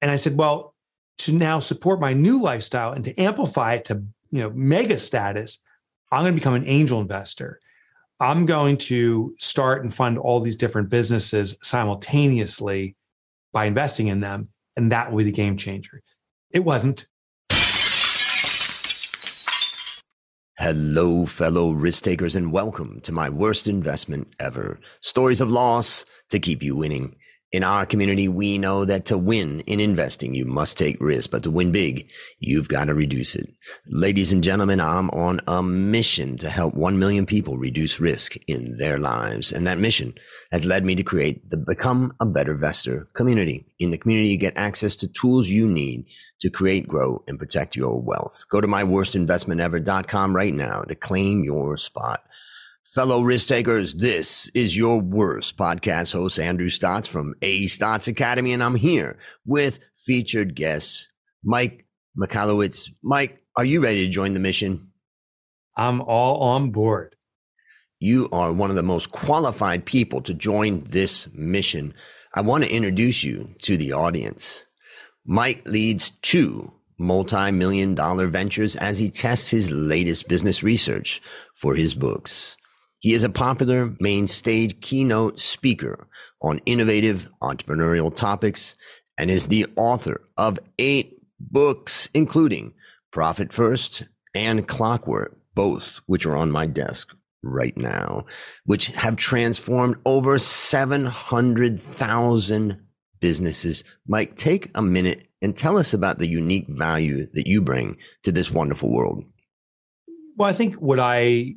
And 0.00 0.10
I 0.10 0.16
said, 0.16 0.36
well, 0.36 0.74
to 1.18 1.32
now 1.32 1.58
support 1.58 2.00
my 2.00 2.12
new 2.12 2.40
lifestyle 2.40 2.92
and 2.92 3.04
to 3.04 3.20
amplify 3.20 3.74
it 3.74 3.84
to, 3.86 4.04
you 4.30 4.40
know, 4.40 4.50
mega 4.50 4.98
status, 4.98 5.60
I'm 6.12 6.22
going 6.22 6.34
to 6.34 6.40
become 6.40 6.54
an 6.54 6.68
angel 6.68 7.00
investor. 7.00 7.60
I'm 8.20 8.46
going 8.46 8.76
to 8.78 9.34
start 9.38 9.82
and 9.82 9.92
fund 9.92 10.18
all 10.18 10.40
these 10.40 10.56
different 10.56 10.88
businesses 10.88 11.56
simultaneously 11.62 12.96
by 13.52 13.64
investing 13.64 14.06
in 14.06 14.20
them. 14.20 14.48
And 14.76 14.92
that 14.92 15.10
will 15.10 15.18
be 15.18 15.24
the 15.24 15.32
game 15.32 15.56
changer. 15.56 16.02
It 16.50 16.60
wasn't. 16.60 17.06
Hello, 20.58 21.26
fellow 21.26 21.70
risk 21.70 22.04
takers, 22.04 22.36
and 22.36 22.52
welcome 22.52 23.00
to 23.00 23.12
my 23.12 23.28
worst 23.28 23.66
investment 23.66 24.34
ever. 24.38 24.78
Stories 25.00 25.40
of 25.40 25.50
loss 25.50 26.04
to 26.30 26.38
keep 26.38 26.62
you 26.62 26.76
winning. 26.76 27.16
In 27.50 27.64
our 27.64 27.86
community, 27.86 28.28
we 28.28 28.58
know 28.58 28.84
that 28.84 29.06
to 29.06 29.16
win 29.16 29.60
in 29.60 29.80
investing, 29.80 30.34
you 30.34 30.44
must 30.44 30.76
take 30.76 31.00
risk, 31.00 31.30
but 31.30 31.42
to 31.44 31.50
win 31.50 31.72
big, 31.72 32.10
you've 32.40 32.68
got 32.68 32.84
to 32.84 32.94
reduce 32.94 33.34
it. 33.34 33.48
Ladies 33.86 34.34
and 34.34 34.44
gentlemen, 34.44 34.80
I'm 34.80 35.08
on 35.10 35.40
a 35.46 35.62
mission 35.62 36.36
to 36.38 36.50
help 36.50 36.74
1 36.74 36.98
million 36.98 37.24
people 37.24 37.56
reduce 37.56 38.00
risk 38.00 38.36
in 38.48 38.76
their 38.76 38.98
lives. 38.98 39.50
And 39.50 39.66
that 39.66 39.78
mission 39.78 40.12
has 40.52 40.66
led 40.66 40.84
me 40.84 40.94
to 40.96 41.02
create 41.02 41.48
the 41.48 41.56
Become 41.56 42.12
a 42.20 42.26
Better 42.26 42.52
Investor 42.52 43.08
community. 43.14 43.64
In 43.78 43.92
the 43.92 43.98
community, 43.98 44.28
you 44.28 44.36
get 44.36 44.58
access 44.58 44.94
to 44.96 45.08
tools 45.08 45.48
you 45.48 45.66
need 45.66 46.04
to 46.40 46.50
create, 46.50 46.86
grow, 46.86 47.22
and 47.26 47.38
protect 47.38 47.76
your 47.76 47.98
wealth. 47.98 48.44
Go 48.50 48.60
to 48.60 48.68
myworstinvestmentever.com 48.68 50.36
right 50.36 50.52
now 50.52 50.82
to 50.82 50.94
claim 50.94 51.44
your 51.44 51.78
spot. 51.78 52.24
Fellow 52.94 53.20
risk 53.20 53.48
takers, 53.48 53.94
this 53.96 54.50
is 54.54 54.74
your 54.74 54.98
worst 54.98 55.58
podcast 55.58 56.14
host, 56.14 56.40
Andrew 56.40 56.70
Stotz 56.70 57.06
from 57.06 57.34
A 57.42 57.66
Stotz 57.66 58.08
Academy, 58.08 58.54
and 58.54 58.62
I'm 58.62 58.76
here 58.76 59.18
with 59.44 59.80
featured 59.98 60.56
guests, 60.56 61.06
Mike 61.44 61.84
Michalowicz. 62.18 62.88
Mike, 63.02 63.42
are 63.58 63.64
you 63.66 63.82
ready 63.82 64.06
to 64.06 64.10
join 64.10 64.32
the 64.32 64.40
mission? 64.40 64.90
I'm 65.76 66.00
all 66.00 66.40
on 66.40 66.70
board. 66.70 67.14
You 68.00 68.26
are 68.32 68.54
one 68.54 68.70
of 68.70 68.76
the 68.76 68.82
most 68.82 69.12
qualified 69.12 69.84
people 69.84 70.22
to 70.22 70.32
join 70.32 70.84
this 70.84 71.28
mission. 71.34 71.92
I 72.34 72.40
want 72.40 72.64
to 72.64 72.74
introduce 72.74 73.22
you 73.22 73.54
to 73.64 73.76
the 73.76 73.92
audience. 73.92 74.64
Mike 75.26 75.68
leads 75.68 76.08
two 76.22 76.72
multi 76.98 77.52
million 77.52 77.94
dollar 77.94 78.28
ventures 78.28 78.76
as 78.76 78.98
he 78.98 79.10
tests 79.10 79.50
his 79.50 79.70
latest 79.70 80.26
business 80.26 80.62
research 80.62 81.20
for 81.54 81.74
his 81.74 81.94
books. 81.94 82.56
He 83.00 83.14
is 83.14 83.22
a 83.22 83.30
popular 83.30 83.94
main 84.00 84.26
stage 84.26 84.80
keynote 84.80 85.38
speaker 85.38 86.08
on 86.42 86.58
innovative 86.66 87.28
entrepreneurial 87.42 88.12
topics 88.14 88.76
and 89.16 89.30
is 89.30 89.48
the 89.48 89.64
author 89.76 90.20
of 90.36 90.58
eight 90.78 91.16
books, 91.38 92.10
including 92.12 92.74
Profit 93.12 93.52
First 93.52 94.02
and 94.34 94.66
Clockwork, 94.66 95.38
both 95.54 96.00
which 96.06 96.26
are 96.26 96.36
on 96.36 96.50
my 96.50 96.66
desk 96.66 97.14
right 97.42 97.76
now, 97.76 98.24
which 98.64 98.88
have 98.88 99.14
transformed 99.16 99.94
over 100.04 100.36
700,000 100.38 102.82
businesses. 103.20 103.84
Mike, 104.06 104.36
take 104.36 104.70
a 104.74 104.82
minute 104.82 105.28
and 105.40 105.56
tell 105.56 105.78
us 105.78 105.94
about 105.94 106.18
the 106.18 106.28
unique 106.28 106.66
value 106.68 107.28
that 107.34 107.46
you 107.46 107.62
bring 107.62 107.96
to 108.24 108.32
this 108.32 108.50
wonderful 108.50 108.92
world. 108.92 109.22
Well, 110.36 110.50
I 110.50 110.52
think 110.52 110.74
what 110.76 110.98
I 110.98 111.54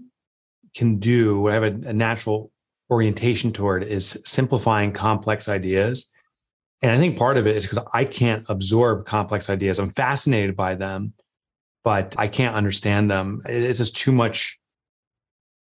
can 0.75 0.97
do, 0.97 1.39
what 1.41 1.51
I 1.51 1.55
have 1.55 1.63
a, 1.63 1.89
a 1.89 1.93
natural 1.93 2.51
orientation 2.89 3.51
toward, 3.51 3.83
is 3.83 4.21
simplifying 4.25 4.91
complex 4.91 5.47
ideas. 5.47 6.11
And 6.81 6.91
I 6.91 6.97
think 6.97 7.17
part 7.17 7.37
of 7.37 7.47
it 7.47 7.55
is 7.55 7.65
because 7.65 7.85
I 7.93 8.05
can't 8.05 8.45
absorb 8.49 9.05
complex 9.05 9.49
ideas. 9.49 9.79
I'm 9.79 9.93
fascinated 9.93 10.55
by 10.55 10.75
them, 10.75 11.13
but 11.83 12.15
I 12.17 12.27
can't 12.27 12.55
understand 12.55 13.09
them. 13.09 13.41
It's 13.45 13.79
just 13.79 13.95
too 13.95 14.11
much 14.11 14.59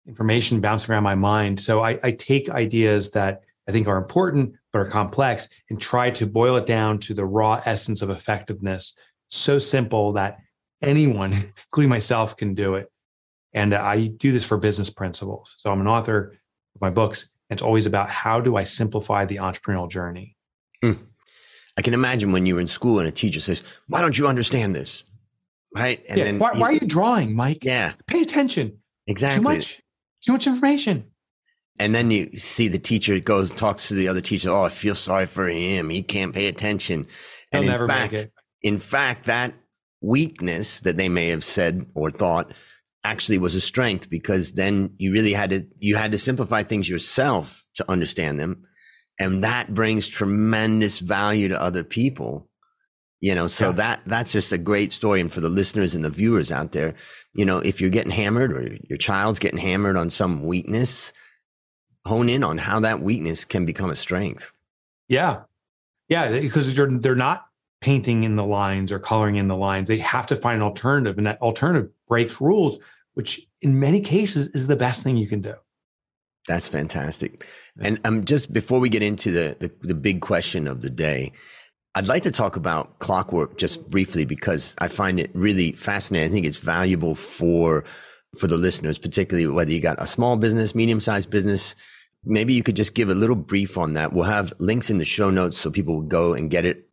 information 0.07 0.59
bouncing 0.59 0.91
around 0.91 1.03
my 1.03 1.15
mind. 1.15 1.59
So 1.59 1.81
I, 1.83 1.99
I, 2.01 2.11
take 2.13 2.49
ideas 2.49 3.11
that 3.11 3.41
I 3.67 3.71
think 3.71 3.87
are 3.87 3.97
important 3.97 4.53
but 4.73 4.79
are 4.79 4.89
complex 4.89 5.49
and 5.69 5.79
try 5.79 6.09
to 6.11 6.25
boil 6.25 6.55
it 6.55 6.65
down 6.65 6.99
to 6.99 7.13
the 7.13 7.25
raw 7.25 7.61
essence 7.65 8.01
of 8.01 8.09
effectiveness. 8.09 8.97
So 9.29 9.59
simple 9.59 10.13
that 10.13 10.39
anyone, 10.81 11.33
including 11.67 11.89
myself, 11.89 12.37
can 12.37 12.55
do 12.55 12.75
it. 12.75 12.91
And 13.53 13.73
I 13.73 14.07
do 14.07 14.31
this 14.31 14.43
for 14.43 14.57
business 14.57 14.89
principles. 14.89 15.55
So 15.59 15.71
I'm 15.71 15.81
an 15.81 15.87
author 15.87 16.37
of 16.75 16.81
my 16.81 16.89
books. 16.89 17.29
And 17.49 17.57
it's 17.57 17.63
always 17.63 17.85
about 17.85 18.09
how 18.09 18.39
do 18.39 18.57
I 18.57 18.63
simplify 18.63 19.25
the 19.25 19.37
entrepreneurial 19.37 19.89
journey? 19.89 20.35
Mm. 20.83 20.99
I 21.77 21.81
can 21.81 21.93
imagine 21.93 22.31
when 22.31 22.45
you 22.45 22.55
were 22.55 22.61
in 22.61 22.67
school 22.67 22.99
and 22.99 23.07
a 23.07 23.11
teacher 23.11 23.39
says, 23.39 23.63
Why 23.87 24.01
don't 24.01 24.17
you 24.17 24.27
understand 24.27 24.75
this? 24.75 25.03
Right. 25.73 26.03
And 26.09 26.17
yeah. 26.17 26.23
then 26.25 26.39
why, 26.39 26.51
why, 26.53 26.69
are 26.69 26.73
you 26.73 26.79
drawing, 26.81 27.35
Mike? 27.35 27.63
Yeah. 27.63 27.93
Pay 28.07 28.21
attention. 28.21 28.79
Exactly. 29.07 29.39
Too 29.39 29.43
much, 29.43 29.81
too 30.23 30.33
much 30.33 30.47
information. 30.47 31.05
And 31.79 31.95
then 31.95 32.11
you 32.11 32.37
see 32.37 32.67
the 32.67 32.79
teacher 32.79 33.17
goes 33.19 33.49
and 33.49 33.57
talks 33.57 33.87
to 33.87 33.93
the 33.93 34.07
other 34.07 34.21
teacher. 34.21 34.49
Oh, 34.49 34.63
I 34.63 34.69
feel 34.69 34.95
sorry 34.95 35.25
for 35.25 35.47
him. 35.47 35.89
He 35.89 36.03
can't 36.03 36.33
pay 36.33 36.47
attention. 36.47 37.07
And 37.51 37.63
He'll 37.63 37.81
in 37.81 37.87
fact, 37.87 38.27
in 38.61 38.79
fact, 38.79 39.25
that 39.25 39.53
weakness 40.01 40.81
that 40.81 40.97
they 40.97 41.07
may 41.07 41.29
have 41.29 41.43
said 41.43 41.85
or 41.93 42.11
thought 42.11 42.51
actually 43.03 43.37
was 43.37 43.55
a 43.55 43.61
strength 43.61 44.09
because 44.09 44.53
then 44.53 44.93
you 44.97 45.11
really 45.11 45.33
had 45.33 45.49
to 45.51 45.65
you 45.79 45.95
had 45.95 46.11
to 46.11 46.17
simplify 46.17 46.63
things 46.63 46.89
yourself 46.89 47.65
to 47.75 47.89
understand 47.89 48.39
them. 48.39 48.65
And 49.19 49.43
that 49.43 49.73
brings 49.73 50.07
tremendous 50.07 50.99
value 50.99 51.47
to 51.49 51.61
other 51.61 51.83
people 51.83 52.47
you 53.21 53.35
know? 53.35 53.47
So 53.47 53.67
yeah. 53.67 53.73
that 53.73 54.01
that's 54.05 54.31
just 54.31 54.53
a 54.53 54.57
great 54.57 54.93
story. 54.93 55.19
And 55.19 55.31
for 55.31 55.41
the 55.41 55.49
listeners 55.49 55.93
and 55.93 56.05
the 56.05 56.09
viewers 56.09 56.51
out 56.51 56.71
there 56.71 56.95
you 57.33 57.45
know 57.45 57.59
if 57.59 57.79
you're 57.79 57.89
getting 57.89 58.11
hammered 58.11 58.53
or 58.53 58.77
your 58.89 58.97
child's 58.97 59.39
getting 59.39 59.59
hammered 59.59 59.97
on 59.97 60.09
some 60.09 60.43
weakness 60.43 61.13
hone 62.05 62.29
in 62.29 62.43
on 62.43 62.57
how 62.57 62.79
that 62.79 63.01
weakness 63.01 63.45
can 63.45 63.65
become 63.65 63.89
a 63.89 63.95
strength. 63.95 64.51
Yeah. 65.07 65.41
Yeah 66.07 66.29
because 66.29 66.75
they're 66.75 66.89
they're 66.89 67.15
not 67.15 67.45
painting 67.81 68.23
in 68.23 68.35
the 68.35 68.45
lines 68.45 68.91
or 68.91 68.99
coloring 68.99 69.37
in 69.37 69.47
the 69.47 69.55
lines. 69.55 69.87
They 69.87 69.97
have 69.99 70.27
to 70.27 70.35
find 70.35 70.57
an 70.57 70.63
alternative, 70.63 71.17
and 71.17 71.27
that 71.27 71.41
alternative 71.41 71.89
breaks 72.07 72.41
rules, 72.41 72.79
which 73.13 73.41
in 73.61 73.79
many 73.79 74.01
cases 74.01 74.49
is 74.49 74.67
the 74.67 74.75
best 74.75 75.03
thing 75.03 75.17
you 75.17 75.27
can 75.27 75.41
do. 75.41 75.53
That's 76.47 76.67
fantastic. 76.67 77.45
And 77.79 77.99
um, 78.05 78.25
just 78.25 78.51
before 78.51 78.79
we 78.79 78.89
get 78.89 79.03
into 79.03 79.31
the, 79.31 79.55
the, 79.59 79.71
the 79.81 79.95
big 79.95 80.21
question 80.21 80.67
of 80.67 80.81
the 80.81 80.89
day, 80.89 81.31
I'd 81.95 82.07
like 82.07 82.23
to 82.23 82.31
talk 82.31 82.55
about 82.55 82.99
clockwork 82.99 83.57
just 83.57 83.89
briefly 83.89 84.25
because 84.25 84.75
I 84.79 84.87
find 84.87 85.19
it 85.19 85.31
really 85.33 85.73
fascinating. 85.73 86.29
I 86.29 86.31
think 86.31 86.45
it's 86.45 86.57
valuable 86.57 87.15
for 87.15 87.83
for 88.37 88.45
the 88.45 88.57
listeners, 88.57 88.99
particularly 88.99 89.47
whether 89.47 89.71
you 89.71 89.79
got 89.79 90.01
a 90.01 90.05
small 90.05 90.37
business, 90.37 90.75
medium 90.75 90.99
sized 90.99 91.31
business. 91.31 91.75
Maybe 92.23 92.53
you 92.53 92.61
could 92.61 92.75
just 92.75 92.93
give 92.93 93.09
a 93.09 93.15
little 93.15 93.35
brief 93.35 93.77
on 93.77 93.93
that. 93.93 94.13
We'll 94.13 94.25
have 94.25 94.53
links 94.59 94.89
in 94.89 94.99
the 94.99 95.05
show 95.05 95.31
notes 95.31 95.57
so 95.57 95.71
people 95.71 95.95
will 95.95 96.01
go 96.03 96.33
and 96.33 96.49
get 96.49 96.63
it 96.63 96.89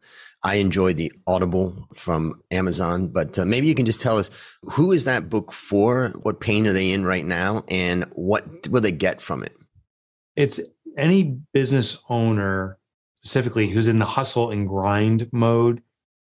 I 0.46 0.54
enjoyed 0.54 0.96
the 0.96 1.12
Audible 1.26 1.88
from 1.92 2.40
Amazon, 2.52 3.08
but 3.08 3.36
uh, 3.36 3.44
maybe 3.44 3.66
you 3.66 3.74
can 3.74 3.84
just 3.84 4.00
tell 4.00 4.16
us 4.16 4.30
who 4.62 4.92
is 4.92 5.02
that 5.02 5.28
book 5.28 5.50
for? 5.50 6.10
What 6.22 6.38
pain 6.38 6.68
are 6.68 6.72
they 6.72 6.92
in 6.92 7.04
right 7.04 7.24
now, 7.24 7.64
and 7.66 8.04
what 8.12 8.68
will 8.68 8.80
they 8.80 8.92
get 8.92 9.20
from 9.20 9.42
it? 9.42 9.56
It's 10.36 10.60
any 10.96 11.24
business 11.52 12.00
owner 12.08 12.78
specifically 13.24 13.68
who's 13.68 13.88
in 13.88 13.98
the 13.98 14.04
hustle 14.04 14.52
and 14.52 14.68
grind 14.68 15.28
mode 15.32 15.82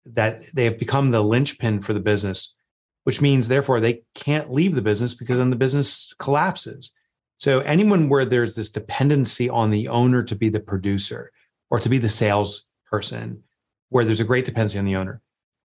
that 0.06 0.46
they 0.56 0.64
have 0.64 0.80
become 0.80 1.12
the 1.12 1.22
linchpin 1.22 1.82
for 1.82 1.92
the 1.92 2.00
business, 2.00 2.56
which 3.04 3.20
means 3.20 3.50
therefore 3.50 3.82
they 3.82 4.04
can't 4.16 4.54
leave 4.54 4.74
the 4.74 4.82
business 4.82 5.16
because 5.16 5.40
then 5.40 5.50
the 5.50 5.58
business 5.58 6.14
collapses. 6.18 6.94
So 7.40 7.60
anyone 7.60 8.08
where 8.08 8.24
there's 8.24 8.56
this 8.56 8.70
dependency 8.70 9.50
on 9.50 9.70
the 9.70 9.90
owner 9.90 10.24
to 10.24 10.36
be 10.36 10.48
the 10.48 10.62
producer 10.62 11.30
or 11.70 11.82
to 11.82 11.90
be 11.90 11.98
the 11.98 12.08
salesperson 12.08 13.44
where 13.90 14.06
there's 14.06 14.20
a 14.20 14.26
great 14.26 14.46
dependency 14.46 14.80
on 14.80 14.86
the 14.86 14.96
owner. 14.96 15.22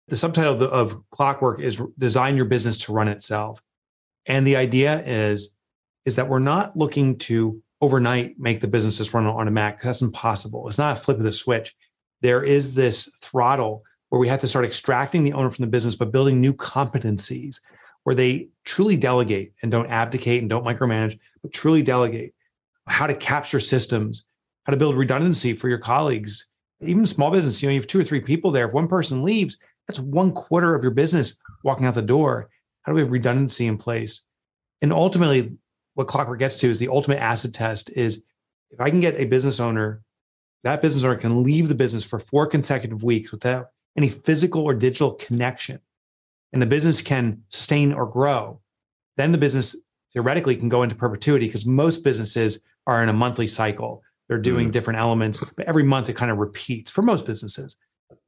The 0.09 0.17
subtitle 0.17 0.55
of, 0.55 0.61
the, 0.61 0.69
of 0.69 1.11
Clockwork 1.11 1.61
is 1.61 1.81
Design 1.99 2.37
Your 2.37 2.45
Business 2.45 2.79
to 2.79 2.93
Run 2.93 3.09
Itself. 3.09 3.63
And 4.27 4.47
the 4.47 4.57
idea 4.57 5.03
is, 5.05 5.55
is 6.05 6.17
that 6.17 6.29
we're 6.29 6.39
not 6.39 6.77
looking 6.77 7.19
to 7.19 7.63
overnight 7.81 8.39
make 8.39 8.61
the 8.61 8.69
business 8.69 8.99
just 8.99 9.13
run 9.13 9.27
on 9.27 9.49
a 9.49 9.51
Mac. 9.51 9.83
That's 9.83 10.03
impossible. 10.03 10.69
It's 10.69 10.79
not 10.79 10.97
a 10.97 11.01
flip 11.01 11.19
of 11.19 11.25
the 11.25 11.33
switch. 11.33 11.75
There 12.21 12.45
is 12.45 12.75
this 12.75 13.11
throttle 13.21 13.83
where 14.09 14.21
we 14.21 14.29
have 14.29 14.41
to 14.41 14.49
start 14.49 14.65
extracting 14.65 15.25
the 15.25 15.33
owner 15.33 15.51
from 15.51 15.65
the 15.65 15.71
business, 15.71 15.97
but 15.97 16.13
building 16.13 16.41
new 16.41 16.53
competencies 16.53 17.61
where 18.05 18.15
they 18.15 18.49
truly 18.65 18.97
delegate 18.97 19.53
and 19.63 19.73
don't 19.73 19.91
abdicate 19.91 20.41
and 20.41 20.51
don't 20.51 20.65
micromanage, 20.65 21.19
but 21.43 21.53
truly 21.53 21.83
delegate 21.83 22.35
how 22.87 23.07
to 23.07 23.15
capture 23.15 23.61
systems, 23.61 24.25
how 24.65 24.71
to 24.73 24.77
build 24.77 24.97
redundancy 24.97 25.55
for 25.55 25.69
your 25.69 25.79
colleagues, 25.79 26.49
even 26.83 27.07
small 27.07 27.31
business, 27.31 27.63
you 27.63 27.69
know, 27.69 27.75
you 27.75 27.81
have 27.81 27.87
two 27.87 28.01
or 28.01 28.05
three 28.05 28.21
people 28.21 28.51
there. 28.51 28.67
If 28.67 28.73
one 28.73 28.89
person 28.89 29.23
leaves, 29.23 29.59
that's 29.87 30.01
one 30.01 30.33
quarter 30.33 30.75
of 30.75 30.83
your 30.83 30.93
business 30.93 31.39
walking 31.65 31.87
out 31.87 31.95
the 31.95 32.03
door. 32.03 32.51
How 32.83 32.93
do 32.93 32.97
we 32.97 33.03
have 33.03 33.11
redundancy 33.11 33.67
in 33.67 33.79
place? 33.79 34.25
And 34.81 34.93
ultimately, 34.93 35.53
what 35.95 36.09
Clockwork 36.09 36.39
gets 36.39 36.57
to 36.57 36.71
is 36.71 36.79
the 36.79 36.89
ultimate 36.89 37.21
acid 37.21 37.55
test 37.55 37.91
is 37.91 38.23
if 38.71 38.81
I 38.81 38.91
can 38.91 39.01
get 39.01 39.21
a 39.21 39.25
business 39.25 39.61
owner 39.61 40.03
that 40.65 40.81
business 40.81 41.05
owner 41.05 41.17
can 41.17 41.43
leave 41.43 41.69
the 41.69 41.75
business 41.75 42.05
for 42.05 42.19
four 42.19 42.47
consecutive 42.47 43.03
weeks 43.03 43.33
without 43.33 43.71
any 43.97 44.09
physical 44.09 44.63
or 44.63 44.75
digital 44.75 45.13
connection, 45.13 45.81
and 46.53 46.63
the 46.63 46.67
business 46.67 47.03
can 47.03 47.43
sustain 47.49 47.93
or 47.93 48.07
grow, 48.07 48.61
then 49.17 49.33
the 49.33 49.39
business 49.39 49.77
theoretically 50.13 50.57
can 50.57 50.69
go 50.69 50.83
into 50.83 50.95
perpetuity 50.95 51.47
because 51.47 51.67
most 51.67 52.05
businesses 52.05 52.63
are 52.87 53.03
in 53.03 53.09
a 53.09 53.13
monthly 53.13 53.47
cycle. 53.47 54.03
They're 54.33 54.41
doing 54.41 54.71
mm. 54.71 54.73
different 54.73 54.99
elements, 54.99 55.45
but 55.59 55.67
every 55.67 55.83
month 55.83 56.09
it 56.09 56.15
kind 56.15 56.31
of 56.31 56.39
repeats 56.39 56.91
for 56.91 57.03
most 57.03 57.27
businesses. 57.27 57.77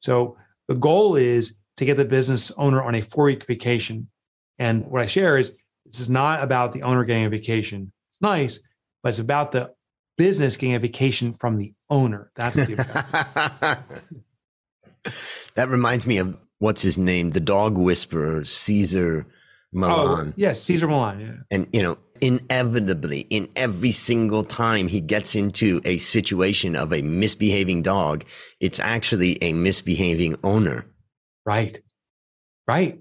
So 0.01 0.37
the 0.69 0.75
goal 0.75 1.17
is 1.17 1.57
to 1.79 1.87
get 1.87 1.97
the 1.97 2.05
business 2.05 2.51
owner 2.59 2.83
on 2.83 2.95
a 2.95 3.01
four 3.01 3.25
week 3.25 3.47
vacation. 3.47 4.11
And 4.59 4.85
what 4.85 5.01
I 5.01 5.07
share 5.07 5.39
is 5.39 5.57
this 5.87 6.01
is 6.01 6.11
not 6.11 6.43
about 6.43 6.75
the 6.75 6.83
owner 6.83 7.05
getting 7.05 7.25
a 7.25 7.31
vacation. 7.31 7.91
It's 8.13 8.21
nice, 8.21 8.61
but 9.03 9.09
it's 9.09 9.19
about 9.19 9.53
the 9.53 9.73
business 10.19 10.59
getting 10.59 10.75
a 10.75 10.79
vacation 10.79 11.33
from 11.33 11.57
the 11.57 11.73
owner. 11.89 12.31
That's 12.37 12.57
the 12.57 13.79
that 15.55 15.71
reminds 15.71 16.07
me 16.07 16.19
of 16.19 16.37
what's 16.59 16.83
his 16.83 16.99
name, 16.99 17.31
the 17.31 17.41
dog 17.41 17.79
whisperer, 17.79 18.45
Cesar 18.45 19.27
Millan. 19.73 20.29
Oh, 20.29 20.33
yes, 20.37 20.61
Cesar 20.61 20.87
Millan. 20.87 21.21
Yeah. 21.21 21.33
And 21.51 21.67
you 21.73 21.83
know, 21.83 21.97
inevitably, 22.25 23.27
in 23.29 23.49
every 23.55 23.93
single 23.93 24.45
time 24.45 24.89
he 24.89 25.03
gets 25.03 25.35
into 25.35 25.83
a 25.85 25.99
situation 25.99 26.75
of 26.75 26.91
a 26.91 27.03
misbehaving 27.03 27.83
dog, 27.83 28.25
it's 28.61 28.81
actually 28.81 29.37
a 29.43 29.53
misbehaving 29.53 30.35
owner. 30.43 30.87
Right. 31.45 31.79
Right. 32.67 32.99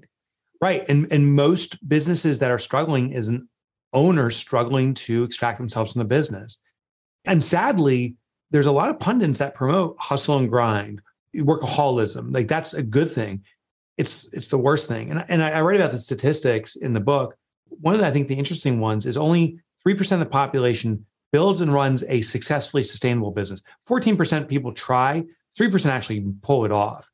Right. 0.61 0.85
And 0.89 1.07
and 1.11 1.33
most 1.33 1.87
businesses 1.87 2.39
that 2.39 2.51
are 2.51 2.59
struggling 2.59 3.13
is 3.13 3.29
an 3.29 3.47
owner 3.93 4.29
struggling 4.29 4.93
to 4.95 5.23
extract 5.23 5.57
themselves 5.57 5.93
from 5.93 5.99
the 5.99 6.05
business. 6.05 6.61
And 7.23 7.41
sadly, 7.41 8.15
there's 8.51 8.65
a 8.65 8.71
lot 8.73 8.89
of 8.89 8.99
pundits 8.99 9.39
that 9.39 9.55
promote 9.55 9.95
hustle 9.99 10.37
and 10.37 10.49
grind, 10.49 11.01
workaholism. 11.33 12.33
Like 12.33 12.49
that's 12.49 12.73
a 12.73 12.83
good 12.83 13.09
thing. 13.09 13.43
It's 13.97 14.27
it's 14.33 14.49
the 14.49 14.57
worst 14.57 14.89
thing. 14.89 15.11
And, 15.11 15.23
and 15.29 15.41
I, 15.41 15.61
write 15.61 15.79
about 15.79 15.91
the 15.91 15.99
statistics 15.99 16.75
in 16.75 16.91
the 16.91 16.99
book. 16.99 17.37
One 17.81 17.93
of 17.93 17.99
the, 17.99 18.07
I 18.07 18.11
think 18.11 18.27
the 18.27 18.37
interesting 18.37 18.79
ones 18.79 19.05
is 19.05 19.17
only 19.17 19.59
3% 19.85 20.11
of 20.13 20.19
the 20.19 20.25
population 20.25 21.05
builds 21.31 21.61
and 21.61 21.73
runs 21.73 22.03
a 22.09 22.21
successfully 22.21 22.83
sustainable 22.83 23.31
business. 23.31 23.63
14% 23.87 24.47
people 24.47 24.71
try, 24.71 25.23
3% 25.59 25.89
actually 25.89 26.23
pull 26.41 26.65
it 26.65 26.71
off. 26.71 27.09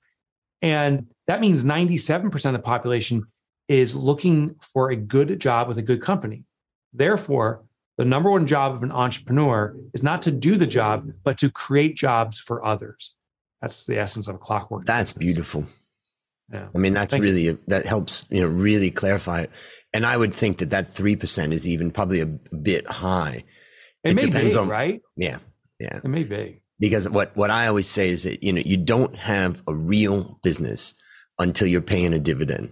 And 0.62 1.08
that 1.28 1.40
means 1.40 1.64
97% 1.64 2.46
of 2.46 2.54
the 2.54 2.60
population 2.60 3.26
is 3.68 3.96
looking 3.96 4.56
for 4.74 4.92
a 4.92 4.96
good 4.96 5.40
job 5.40 5.68
with 5.68 5.78
a 5.78 5.82
good 5.82 6.02
company. 6.02 6.44
Therefore, 6.92 7.64
the 7.98 8.06
number 8.06 8.32
one 8.32 8.48
job 8.48 8.74
of 8.76 8.84
an 8.84 8.92
entrepreneur 8.92 9.76
is 9.94 10.04
not 10.04 10.22
to 10.24 10.32
do 10.32 10.56
the 10.58 10.68
job, 10.68 11.12
but 11.24 11.38
to 11.40 11.52
create 11.52 11.96
jobs 11.96 12.40
for 12.40 12.66
others. 12.66 13.16
That's 13.62 13.86
the 13.86 14.00
essence 14.00 14.28
of 14.28 14.36
a 14.36 14.38
clockwork. 14.38 14.86
That's 14.86 15.14
business. 15.14 15.26
beautiful. 15.26 15.66
Yeah. 16.52 16.68
I 16.74 16.78
mean, 16.78 16.94
that's 16.94 17.12
Thank 17.12 17.24
really, 17.24 17.44
you. 17.44 17.60
that 17.68 17.86
helps, 17.86 18.26
you 18.30 18.42
know, 18.42 18.48
really 18.48 18.90
clarify 18.90 19.42
it. 19.42 19.52
And 19.94 20.06
I 20.06 20.18
would 20.18 20.34
think 20.34 20.58
that 20.60 20.72
that 20.72 20.88
3% 20.88 21.54
is 21.54 21.68
even 21.68 21.92
probably 21.92 22.22
a 22.22 22.26
bit 22.26 22.88
high. 22.88 23.44
It, 24.04 24.12
it 24.12 24.16
may 24.16 24.22
depends 24.24 24.56
be, 24.56 24.60
on, 24.60 24.68
right? 24.68 25.02
Yeah. 25.16 25.38
Yeah. 25.80 26.00
It 26.04 26.08
may 26.08 26.24
be. 26.24 26.62
Because 26.80 27.08
what, 27.10 27.36
what 27.36 27.50
I 27.50 27.68
always 27.68 27.88
say 27.88 28.10
is 28.10 28.24
that, 28.24 28.42
you 28.42 28.54
know, 28.54 28.62
you 28.66 28.78
don't 28.78 29.16
have 29.16 29.62
a 29.68 29.74
real 29.74 30.40
business 30.44 30.94
until 31.38 31.68
you're 31.68 31.82
paying 31.82 32.14
a 32.14 32.20
dividend. 32.20 32.72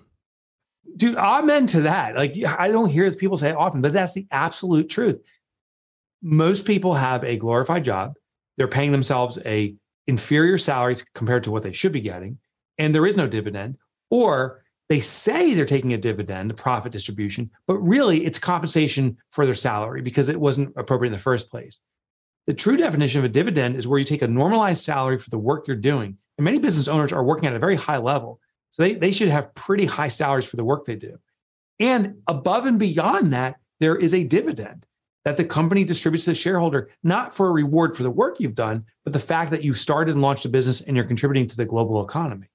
Dude, 0.95 1.15
amen 1.15 1.67
to 1.67 1.81
that. 1.81 2.15
Like 2.15 2.35
I 2.43 2.71
don't 2.71 2.89
hear 2.89 3.11
people 3.11 3.37
say 3.37 3.49
it 3.49 3.55
often, 3.55 3.81
but 3.81 3.93
that's 3.93 4.13
the 4.13 4.27
absolute 4.31 4.89
truth. 4.89 5.21
Most 6.23 6.65
people 6.65 6.95
have 6.95 7.23
a 7.23 7.37
glorified 7.37 7.83
job. 7.83 8.13
They're 8.57 8.67
paying 8.67 8.91
themselves 8.91 9.37
a 9.45 9.75
inferior 10.07 10.57
salary 10.57 10.97
compared 11.13 11.43
to 11.43 11.51
what 11.51 11.63
they 11.63 11.73
should 11.73 11.91
be 11.91 12.01
getting, 12.01 12.39
and 12.77 12.93
there 12.93 13.05
is 13.05 13.17
no 13.17 13.27
dividend. 13.27 13.77
Or 14.09 14.63
they 14.89 14.99
say 15.01 15.53
they're 15.53 15.65
taking 15.65 15.93
a 15.93 15.97
dividend, 15.97 16.51
a 16.51 16.53
profit 16.53 16.91
distribution, 16.91 17.51
but 17.65 17.77
really 17.77 18.25
it's 18.25 18.39
compensation 18.39 19.17
for 19.31 19.45
their 19.45 19.55
salary 19.55 20.01
because 20.01 20.29
it 20.29 20.39
wasn't 20.39 20.73
appropriate 20.77 21.09
in 21.11 21.17
the 21.17 21.21
first 21.21 21.49
place. 21.49 21.81
The 22.45 22.53
true 22.53 22.77
definition 22.77 23.19
of 23.19 23.25
a 23.25 23.29
dividend 23.29 23.75
is 23.75 23.87
where 23.87 23.99
you 23.99 24.05
take 24.05 24.21
a 24.21 24.27
normalized 24.27 24.83
salary 24.83 25.19
for 25.19 25.29
the 25.29 25.37
work 25.37 25.67
you're 25.67 25.75
doing. 25.75 26.17
And 26.37 26.45
many 26.45 26.59
business 26.59 26.87
owners 26.87 27.11
are 27.11 27.23
working 27.23 27.49
at 27.49 27.55
a 27.55 27.59
very 27.59 27.75
high 27.75 27.97
level. 27.97 28.39
So 28.71 28.83
they, 28.83 28.93
they 28.93 29.11
should 29.11 29.27
have 29.27 29.53
pretty 29.55 29.85
high 29.85 30.07
salaries 30.07 30.45
for 30.45 30.55
the 30.55 30.63
work 30.63 30.85
they 30.85 30.95
do. 30.95 31.17
And 31.79 32.21
above 32.27 32.65
and 32.65 32.79
beyond 32.79 33.33
that, 33.33 33.55
there 33.79 33.95
is 33.95 34.13
a 34.13 34.23
dividend 34.23 34.85
that 35.25 35.35
the 35.35 35.43
company 35.43 35.83
distributes 35.83 36.23
to 36.23 36.31
the 36.31 36.35
shareholder, 36.35 36.89
not 37.03 37.33
for 37.33 37.49
a 37.49 37.51
reward 37.51 37.97
for 37.97 38.03
the 38.03 38.09
work 38.09 38.39
you've 38.39 38.55
done, 38.55 38.85
but 39.03 39.11
the 39.11 39.19
fact 39.19 39.51
that 39.51 39.63
you've 39.63 39.77
started 39.77 40.13
and 40.13 40.21
launched 40.21 40.45
a 40.45 40.49
business 40.49 40.79
and 40.81 40.95
you're 40.95 41.05
contributing 41.05 41.47
to 41.47 41.57
the 41.57 41.65
global 41.65 42.01
economy. 42.01 42.47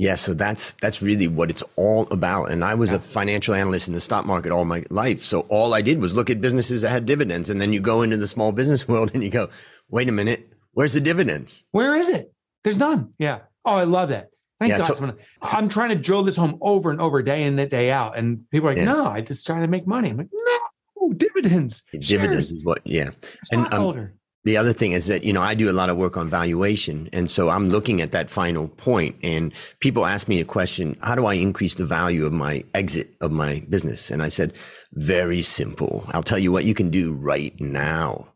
Yeah, 0.00 0.14
so 0.14 0.32
that's 0.32 0.76
that's 0.76 1.02
really 1.02 1.28
what 1.28 1.50
it's 1.50 1.62
all 1.76 2.08
about. 2.10 2.50
And 2.50 2.64
I 2.64 2.74
was 2.74 2.90
yeah. 2.90 2.96
a 2.96 3.00
financial 3.00 3.52
analyst 3.54 3.86
in 3.86 3.92
the 3.92 4.00
stock 4.00 4.24
market 4.24 4.50
all 4.50 4.64
my 4.64 4.82
life. 4.88 5.22
So 5.22 5.40
all 5.50 5.74
I 5.74 5.82
did 5.82 6.00
was 6.00 6.14
look 6.14 6.30
at 6.30 6.40
businesses 6.40 6.80
that 6.80 6.88
had 6.88 7.04
dividends. 7.04 7.50
And 7.50 7.60
then 7.60 7.74
you 7.74 7.80
go 7.80 8.00
into 8.00 8.16
the 8.16 8.26
small 8.26 8.50
business 8.50 8.88
world 8.88 9.10
and 9.12 9.22
you 9.22 9.28
go, 9.28 9.50
wait 9.90 10.08
a 10.08 10.12
minute, 10.12 10.54
where's 10.72 10.94
the 10.94 11.02
dividends? 11.02 11.66
Where 11.72 11.96
is 11.96 12.08
it? 12.08 12.32
There's 12.64 12.78
none. 12.78 13.12
Yeah. 13.18 13.40
Oh, 13.66 13.74
I 13.74 13.84
love 13.84 14.08
that. 14.08 14.30
Thank 14.58 14.70
yeah, 14.70 14.78
God. 14.78 14.96
So, 14.96 15.12
I'm 15.52 15.68
trying 15.68 15.90
to 15.90 15.96
drill 15.96 16.22
this 16.22 16.36
home 16.36 16.56
over 16.62 16.90
and 16.90 16.98
over, 16.98 17.22
day 17.22 17.42
in 17.42 17.58
and 17.58 17.70
day 17.70 17.90
out. 17.90 18.16
And 18.16 18.48
people 18.50 18.70
are 18.70 18.72
like, 18.72 18.78
yeah. 18.78 18.92
no, 18.92 19.04
I 19.04 19.20
just 19.20 19.46
trying 19.46 19.60
to 19.60 19.68
make 19.68 19.86
money. 19.86 20.08
I'm 20.08 20.16
like, 20.16 20.30
no, 20.32 21.12
dividends. 21.12 21.82
Dividends 21.92 22.48
shares. 22.48 22.52
is 22.52 22.64
what, 22.64 22.80
yeah. 22.84 23.10
And 23.52 23.70
um, 23.74 24.12
the 24.44 24.56
other 24.56 24.72
thing 24.72 24.92
is 24.92 25.06
that, 25.08 25.22
you 25.22 25.32
know, 25.32 25.42
I 25.42 25.54
do 25.54 25.70
a 25.70 25.72
lot 25.72 25.90
of 25.90 25.98
work 25.98 26.16
on 26.16 26.30
valuation. 26.30 27.10
And 27.12 27.30
so 27.30 27.50
I'm 27.50 27.68
looking 27.68 28.00
at 28.00 28.12
that 28.12 28.30
final 28.30 28.68
point 28.68 29.16
and 29.22 29.52
people 29.80 30.06
ask 30.06 30.28
me 30.28 30.40
a 30.40 30.46
question, 30.46 30.96
how 31.02 31.14
do 31.14 31.26
I 31.26 31.34
increase 31.34 31.74
the 31.74 31.84
value 31.84 32.24
of 32.24 32.32
my 32.32 32.64
exit 32.72 33.14
of 33.20 33.32
my 33.32 33.62
business? 33.68 34.10
And 34.10 34.22
I 34.22 34.28
said, 34.28 34.54
very 34.92 35.42
simple. 35.42 36.04
I'll 36.08 36.22
tell 36.22 36.38
you 36.38 36.52
what 36.52 36.64
you 36.64 36.74
can 36.74 36.88
do 36.88 37.12
right 37.12 37.54
now. 37.60 38.32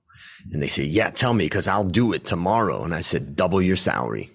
And 0.53 0.63
they 0.63 0.69
say, 0.69 0.85
yeah, 0.85 1.09
tell 1.09 1.33
me 1.33 1.47
because 1.47 1.67
I'll 1.67 1.85
do 1.85 2.13
it 2.13 2.27
tomorrow. 2.27 2.85
And 2.85 2.95
I 2.95 3.01
said, 3.01 3.35
double 3.35 3.63
your 3.63 3.77
salary. 3.77 4.34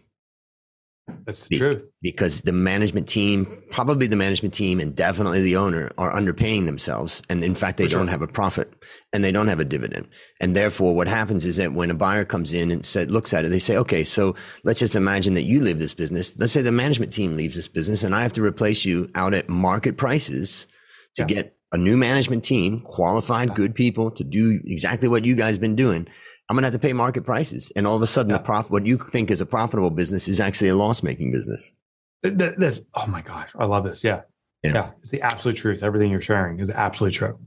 That's 1.26 1.48
the 1.48 1.50
Be- 1.50 1.58
truth. 1.58 1.90
Because 2.02 2.42
the 2.42 2.52
management 2.52 3.08
team, 3.08 3.64
probably 3.72 4.08
the 4.08 4.16
management 4.16 4.54
team 4.54 4.80
and 4.80 4.96
definitely 4.96 5.42
the 5.42 5.58
owner 5.58 5.92
are 5.98 6.14
underpaying 6.14 6.66
themselves. 6.66 7.22
And 7.30 7.44
in 7.44 7.56
fact, 7.56 7.78
they 7.78 7.86
For 7.86 7.92
don't 7.92 8.06
sure. 8.06 8.12
have 8.12 8.22
a 8.22 8.28
profit 8.28 8.74
and 9.14 9.24
they 9.24 9.32
don't 9.32 9.48
have 9.48 9.60
a 9.60 9.66
dividend. 9.66 10.08
And 10.40 10.56
therefore, 10.56 10.96
what 10.96 11.08
happens 11.08 11.46
is 11.46 11.58
that 11.58 11.74
when 11.74 11.92
a 11.92 11.96
buyer 11.96 12.26
comes 12.26 12.54
in 12.54 12.72
and 12.72 12.86
said, 12.86 13.12
looks 13.12 13.34
at 13.34 13.46
it, 13.46 13.50
they 13.50 13.60
say, 13.60 13.78
okay, 13.78 14.04
so 14.04 14.36
let's 14.64 14.80
just 14.80 14.96
imagine 14.96 15.34
that 15.36 15.44
you 15.44 15.60
leave 15.60 15.80
this 15.80 15.94
business. 15.94 16.38
Let's 16.40 16.54
say 16.54 16.62
the 16.62 16.72
management 16.72 17.14
team 17.14 17.36
leaves 17.36 17.56
this 17.56 17.68
business 17.68 18.04
and 18.04 18.16
I 18.16 18.22
have 18.22 18.34
to 18.34 18.44
replace 18.44 18.86
you 18.86 19.10
out 19.16 19.34
at 19.34 19.50
market 19.50 19.98
prices 19.98 20.68
to 21.16 21.24
yeah. 21.24 21.28
get 21.28 21.59
a 21.72 21.78
new 21.78 21.96
management 21.98 22.44
team, 22.44 22.80
qualified, 22.80 23.54
good 23.56 23.76
people 23.76 24.10
to 24.12 24.24
do 24.24 24.60
exactly 24.66 25.08
what 25.08 25.26
you 25.26 25.36
guys 25.36 25.58
been 25.58 25.76
doing. 25.76 26.08
I'm 26.50 26.56
going 26.56 26.64
to 26.64 26.68
have 26.68 26.74
to 26.74 26.80
pay 26.80 26.94
market 26.94 27.26
prices. 27.26 27.72
And 27.76 27.86
all 27.86 27.96
of 27.96 28.02
a 28.02 28.08
sudden, 28.08 28.32
yeah. 28.32 28.38
the 28.38 28.44
profit, 28.44 28.72
what 28.72 28.86
you 28.86 28.98
think 28.98 29.30
is 29.30 29.40
a 29.40 29.46
profitable 29.46 29.92
business 29.92 30.28
is 30.28 30.40
actually 30.40 30.70
a 30.70 30.76
loss 30.76 31.04
making 31.04 31.32
business. 31.32 31.72
That's, 32.24 32.86
oh 32.96 33.06
my 33.06 33.22
gosh, 33.22 33.52
I 33.58 33.66
love 33.66 33.84
this. 33.84 34.04
Yeah. 34.04 34.22
yeah. 34.64 34.74
Yeah. 34.74 34.90
It's 35.02 35.12
the 35.12 35.22
absolute 35.22 35.58
truth. 35.58 35.84
Everything 35.84 36.10
you're 36.10 36.22
sharing 36.22 36.60
is 36.60 36.72
absolutely 36.72 37.18
true. 37.18 37.38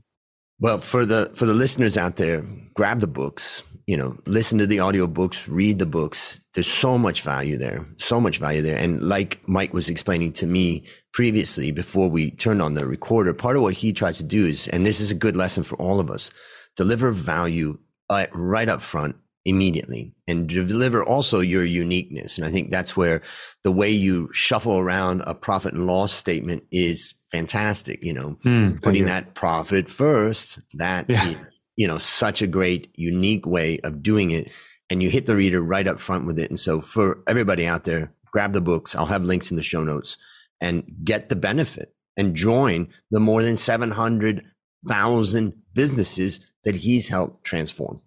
Well, 0.59 0.77
for 0.77 1.05
the, 1.05 1.31
for 1.35 1.45
the 1.45 1.53
listeners 1.53 1.97
out 1.97 2.15
there, 2.15 2.45
grab 2.73 3.01
the 3.01 3.07
books, 3.07 3.63
you 3.87 3.97
know, 3.97 4.17
listen 4.25 4.57
to 4.59 4.67
the 4.67 4.77
audiobooks, 4.77 5.47
read 5.49 5.79
the 5.79 5.85
books. 5.85 6.41
There's 6.53 6.67
so 6.67 6.97
much 6.97 7.21
value 7.21 7.57
there, 7.57 7.85
so 7.97 8.19
much 8.21 8.37
value 8.37 8.61
there. 8.61 8.77
And 8.77 9.01
like 9.01 9.45
Mike 9.47 9.73
was 9.73 9.89
explaining 9.89 10.33
to 10.33 10.47
me 10.47 10.83
previously 11.13 11.71
before 11.71 12.09
we 12.09 12.31
turned 12.31 12.61
on 12.61 12.73
the 12.73 12.85
recorder, 12.85 13.33
part 13.33 13.57
of 13.57 13.61
what 13.61 13.73
he 13.73 13.91
tries 13.91 14.17
to 14.17 14.23
do 14.23 14.47
is, 14.47 14.67
and 14.69 14.85
this 14.85 14.99
is 14.99 15.11
a 15.11 15.15
good 15.15 15.35
lesson 15.35 15.63
for 15.63 15.75
all 15.75 15.99
of 15.99 16.09
us, 16.09 16.31
deliver 16.75 17.11
value 17.11 17.77
uh, 18.09 18.27
right 18.33 18.69
up 18.69 18.81
front 18.81 19.15
immediately 19.45 20.13
and 20.27 20.47
deliver 20.47 21.03
also 21.03 21.39
your 21.39 21.65
uniqueness. 21.65 22.37
And 22.37 22.45
I 22.45 22.49
think 22.49 22.69
that's 22.69 22.95
where 22.95 23.21
the 23.63 23.71
way 23.71 23.89
you 23.89 24.29
shuffle 24.31 24.77
around 24.77 25.21
a 25.27 25.35
profit 25.35 25.73
and 25.73 25.85
loss 25.85 26.13
statement 26.13 26.63
is 26.71 27.13
fantastic. 27.31 28.03
You 28.03 28.13
know, 28.13 28.37
mm, 28.43 28.81
putting 28.81 29.01
you. 29.01 29.07
that 29.07 29.35
profit 29.35 29.89
first, 29.89 30.59
that 30.75 31.09
yeah. 31.09 31.29
is, 31.29 31.59
you 31.75 31.87
know, 31.87 31.97
such 31.97 32.41
a 32.41 32.47
great, 32.47 32.89
unique 32.95 33.45
way 33.45 33.79
of 33.83 34.01
doing 34.01 34.31
it. 34.31 34.51
And 34.89 35.01
you 35.01 35.09
hit 35.09 35.25
the 35.25 35.35
reader 35.35 35.61
right 35.61 35.87
up 35.87 35.99
front 35.99 36.25
with 36.25 36.37
it. 36.37 36.49
And 36.49 36.59
so 36.59 36.79
for 36.79 37.23
everybody 37.27 37.65
out 37.65 37.83
there, 37.83 38.13
grab 38.31 38.53
the 38.53 38.61
books. 38.61 38.95
I'll 38.95 39.05
have 39.07 39.23
links 39.23 39.51
in 39.51 39.57
the 39.57 39.63
show 39.63 39.83
notes 39.83 40.17
and 40.61 40.83
get 41.03 41.29
the 41.29 41.35
benefit 41.35 41.93
and 42.15 42.35
join 42.35 42.87
the 43.11 43.19
more 43.19 43.41
than 43.43 43.57
700,000 43.57 45.53
businesses 45.73 46.51
that 46.63 46.75
he's 46.75 47.07
helped 47.07 47.43
transform. 47.43 48.01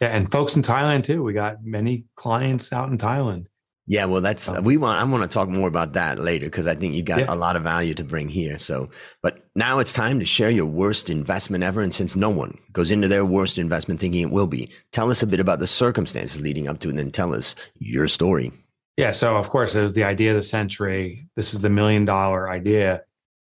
Yeah, 0.00 0.08
and 0.08 0.30
folks 0.30 0.56
in 0.56 0.62
Thailand 0.62 1.04
too. 1.04 1.22
We 1.22 1.32
got 1.32 1.64
many 1.64 2.04
clients 2.16 2.72
out 2.72 2.90
in 2.90 2.98
Thailand. 2.98 3.46
Yeah, 3.86 4.06
well, 4.06 4.22
that's 4.22 4.50
we 4.62 4.78
want. 4.78 4.98
I 4.98 5.04
want 5.04 5.22
to 5.22 5.28
talk 5.28 5.48
more 5.50 5.68
about 5.68 5.92
that 5.92 6.18
later 6.18 6.46
because 6.46 6.66
I 6.66 6.74
think 6.74 6.94
you 6.94 7.02
got 7.02 7.20
Yeah. 7.20 7.26
a 7.28 7.36
lot 7.36 7.54
of 7.54 7.62
value 7.62 7.92
to 7.94 8.04
bring 8.04 8.30
here. 8.30 8.56
So, 8.56 8.88
but 9.22 9.44
now 9.54 9.78
it's 9.78 9.92
time 9.92 10.18
to 10.20 10.24
share 10.24 10.48
your 10.50 10.64
worst 10.64 11.10
investment 11.10 11.62
ever. 11.62 11.82
And 11.82 11.92
since 11.92 12.16
no 12.16 12.30
one 12.30 12.56
goes 12.72 12.90
into 12.90 13.08
their 13.08 13.26
worst 13.26 13.58
investment 13.58 14.00
thinking 14.00 14.22
it 14.22 14.30
will 14.30 14.46
be, 14.46 14.70
tell 14.92 15.10
us 15.10 15.22
a 15.22 15.26
bit 15.26 15.38
about 15.38 15.58
the 15.58 15.66
circumstances 15.66 16.40
leading 16.40 16.66
up 16.66 16.80
to 16.80 16.88
it, 16.88 16.92
and 16.92 16.98
then 16.98 17.10
tell 17.10 17.34
us 17.34 17.54
your 17.78 18.08
story. 18.08 18.52
Yeah. 18.96 19.12
So, 19.12 19.36
of 19.36 19.50
course, 19.50 19.74
it 19.74 19.82
was 19.82 19.92
the 19.92 20.04
idea 20.04 20.30
of 20.30 20.36
the 20.36 20.42
century. 20.42 21.28
This 21.36 21.52
is 21.52 21.60
the 21.60 21.68
million 21.70 22.06
dollar 22.06 22.48
idea. 22.48 23.02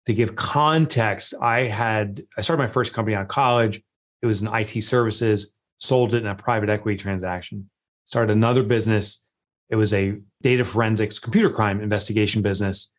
To 0.07 0.15
give 0.15 0.37
context, 0.37 1.35
I 1.41 1.61
had, 1.61 2.23
I 2.39 2.41
started 2.41 2.63
my 2.63 2.69
first 2.69 2.95
company 2.95 3.15
out 3.15 3.23
of 3.23 3.29
college. 3.29 3.83
It 4.23 4.27
was 4.27 4.41
in 4.43 4.49
IT 4.49 4.83
services, 4.85 5.55
sold 5.85 6.15
it 6.15 6.23
in 6.23 6.27
a 6.27 6.35
private 6.35 6.69
equity 6.69 6.97
transaction, 6.97 7.69
started 8.05 8.33
another 8.33 8.63
business. 8.63 9.27
It 9.71 9.77
was 9.77 9.93
a 9.95 10.19
data 10.43 10.65
forensics 10.65 11.19
computer 11.19 11.51
crime 11.51 11.81
investigation 11.81 12.43
business. 12.43 12.91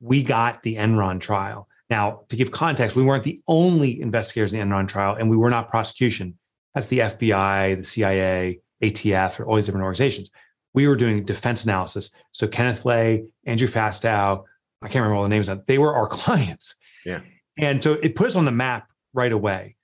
We 0.00 0.22
got 0.22 0.62
the 0.62 0.76
Enron 0.76 1.20
trial. 1.20 1.68
Now, 1.88 2.22
to 2.28 2.36
give 2.36 2.50
context, 2.50 2.96
we 2.96 3.02
weren't 3.02 3.24
the 3.24 3.40
only 3.48 4.00
investigators 4.00 4.54
in 4.54 4.60
the 4.60 4.64
Enron 4.64 4.86
trial, 4.86 5.16
and 5.16 5.28
we 5.28 5.36
were 5.36 5.50
not 5.50 5.70
prosecution. 5.70 6.38
That's 6.74 6.86
the 6.86 7.00
FBI, 7.00 7.76
the 7.78 7.82
CIA, 7.82 8.60
ATF, 8.82 9.40
or 9.40 9.46
all 9.46 9.56
these 9.56 9.66
different 9.66 9.84
organizations 9.84 10.30
we 10.74 10.86
were 10.86 10.96
doing 10.96 11.24
defense 11.24 11.64
analysis. 11.64 12.12
So 12.32 12.46
Kenneth 12.46 12.84
Lay, 12.84 13.24
Andrew 13.44 13.68
Fastow, 13.68 14.44
I 14.82 14.86
can't 14.86 15.02
remember 15.02 15.16
all 15.16 15.22
the 15.22 15.28
names. 15.28 15.48
They 15.66 15.78
were 15.78 15.94
our 15.94 16.06
clients. 16.08 16.74
Yeah. 17.04 17.20
And 17.58 17.82
so 17.82 17.94
it 17.94 18.14
put 18.14 18.26
us 18.26 18.36
on 18.36 18.44
the 18.44 18.52
map 18.52 18.88
right 19.12 19.32
away. 19.32 19.76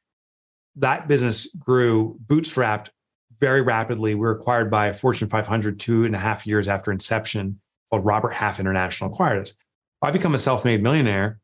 That 0.77 1.09
business 1.09 1.47
grew 1.55 2.19
bootstrapped 2.27 2.89
very 3.41 3.63
rapidly. 3.63 4.15
We 4.15 4.21
were 4.21 4.33
acquired 4.33 4.71
by 4.71 4.89
a 4.89 4.95
Fortune 4.95 5.29
500 5.29 5.81
two 5.81 6.05
and 6.05 6.15
a 6.15 6.19
half 6.19 6.47
years 6.47 6.69
after 6.69 6.93
inception 6.93 7.61
called 7.91 8.05
Robert 8.05 8.35
Half 8.35 8.61
International 8.61 9.13
acquired 9.13 9.43
us. 9.43 9.55
I 10.03 10.11
become 10.11 10.35
a 10.35 10.39
self-made 10.39 10.83
millionaire 10.83 11.41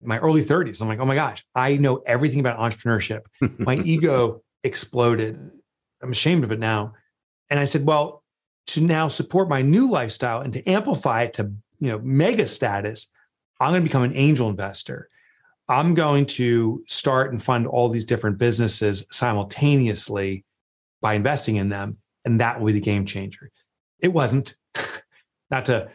in 0.00 0.08
my 0.08 0.18
early 0.18 0.42
30s. 0.42 0.80
I'm 0.80 0.88
like, 0.88 0.98
oh 0.98 1.04
my 1.04 1.14
gosh, 1.14 1.44
I 1.54 1.76
know 1.76 2.02
everything 2.06 2.40
about 2.40 2.58
entrepreneurship. 2.58 3.20
My 3.58 3.76
ego 3.76 4.42
exploded. 4.64 5.38
I'm 6.02 6.10
ashamed 6.10 6.44
of 6.44 6.52
it 6.52 6.58
now. 6.58 6.94
And 7.50 7.60
I 7.60 7.66
said, 7.66 7.84
well, 7.84 8.20
to 8.70 8.80
now 8.80 9.08
support 9.08 9.48
my 9.48 9.62
new 9.62 9.90
lifestyle 9.90 10.40
and 10.40 10.52
to 10.52 10.68
amplify 10.68 11.22
it 11.22 11.34
to 11.34 11.52
you 11.78 11.88
know 11.88 11.98
mega 12.04 12.46
status 12.46 13.10
i'm 13.60 13.70
going 13.70 13.82
to 13.82 13.88
become 13.88 14.02
an 14.02 14.16
angel 14.16 14.48
investor 14.48 15.08
i'm 15.70 15.94
going 15.94 16.26
to 16.26 16.82
start 16.86 17.32
and 17.32 17.42
fund 17.42 17.66
all 17.66 17.88
these 17.88 18.04
different 18.04 18.36
businesses 18.36 19.06
simultaneously 19.10 20.44
by 21.00 21.14
investing 21.14 21.56
in 21.56 21.68
them 21.68 21.96
and 22.24 22.40
that 22.40 22.58
will 22.58 22.66
be 22.66 22.72
the 22.72 22.80
game 22.80 23.06
changer 23.06 23.50
it 24.00 24.12
wasn't 24.12 24.54
not 25.50 25.64
to 25.64 25.88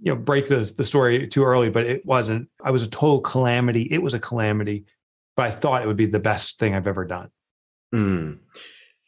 you 0.00 0.12
know 0.12 0.16
break 0.16 0.48
the, 0.48 0.72
the 0.76 0.84
story 0.84 1.26
too 1.28 1.44
early 1.44 1.68
but 1.68 1.84
it 1.84 2.04
wasn't 2.06 2.48
i 2.64 2.70
was 2.70 2.82
a 2.82 2.90
total 2.90 3.20
calamity 3.20 3.82
it 3.90 4.02
was 4.02 4.14
a 4.14 4.20
calamity 4.20 4.84
but 5.36 5.46
i 5.46 5.50
thought 5.50 5.82
it 5.82 5.86
would 5.86 5.96
be 5.96 6.06
the 6.06 6.18
best 6.18 6.58
thing 6.58 6.74
i've 6.74 6.86
ever 6.86 7.04
done 7.04 7.30
Mm. 7.94 8.38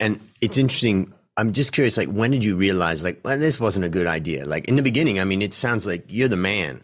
And 0.00 0.20
it's 0.40 0.58
interesting. 0.58 1.12
I'm 1.36 1.52
just 1.52 1.72
curious, 1.72 1.96
like, 1.96 2.08
when 2.08 2.30
did 2.30 2.44
you 2.44 2.56
realize, 2.56 3.04
like, 3.04 3.20
well, 3.24 3.38
this 3.38 3.60
wasn't 3.60 3.84
a 3.84 3.88
good 3.88 4.06
idea? 4.06 4.46
Like, 4.46 4.66
in 4.68 4.76
the 4.76 4.82
beginning, 4.82 5.20
I 5.20 5.24
mean, 5.24 5.42
it 5.42 5.54
sounds 5.54 5.86
like 5.86 6.04
you're 6.08 6.28
the 6.28 6.36
man. 6.36 6.82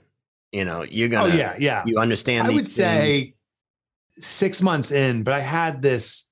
You 0.55 0.65
know, 0.65 0.85
you're 0.85 1.09
oh 1.09 1.11
gonna, 1.11 1.35
Oh, 1.35 1.37
yeah 1.37 1.57
yeah 1.59 1.83
you 1.85 1.99
understand. 1.99 2.47
I 2.47 2.55
would 2.55 2.69
say 2.69 3.35
six 4.19 4.63
months 4.63 4.93
in, 4.93 5.25
but 5.25 5.35
I 5.35 5.41
had 5.41 5.83
this. 5.83 6.29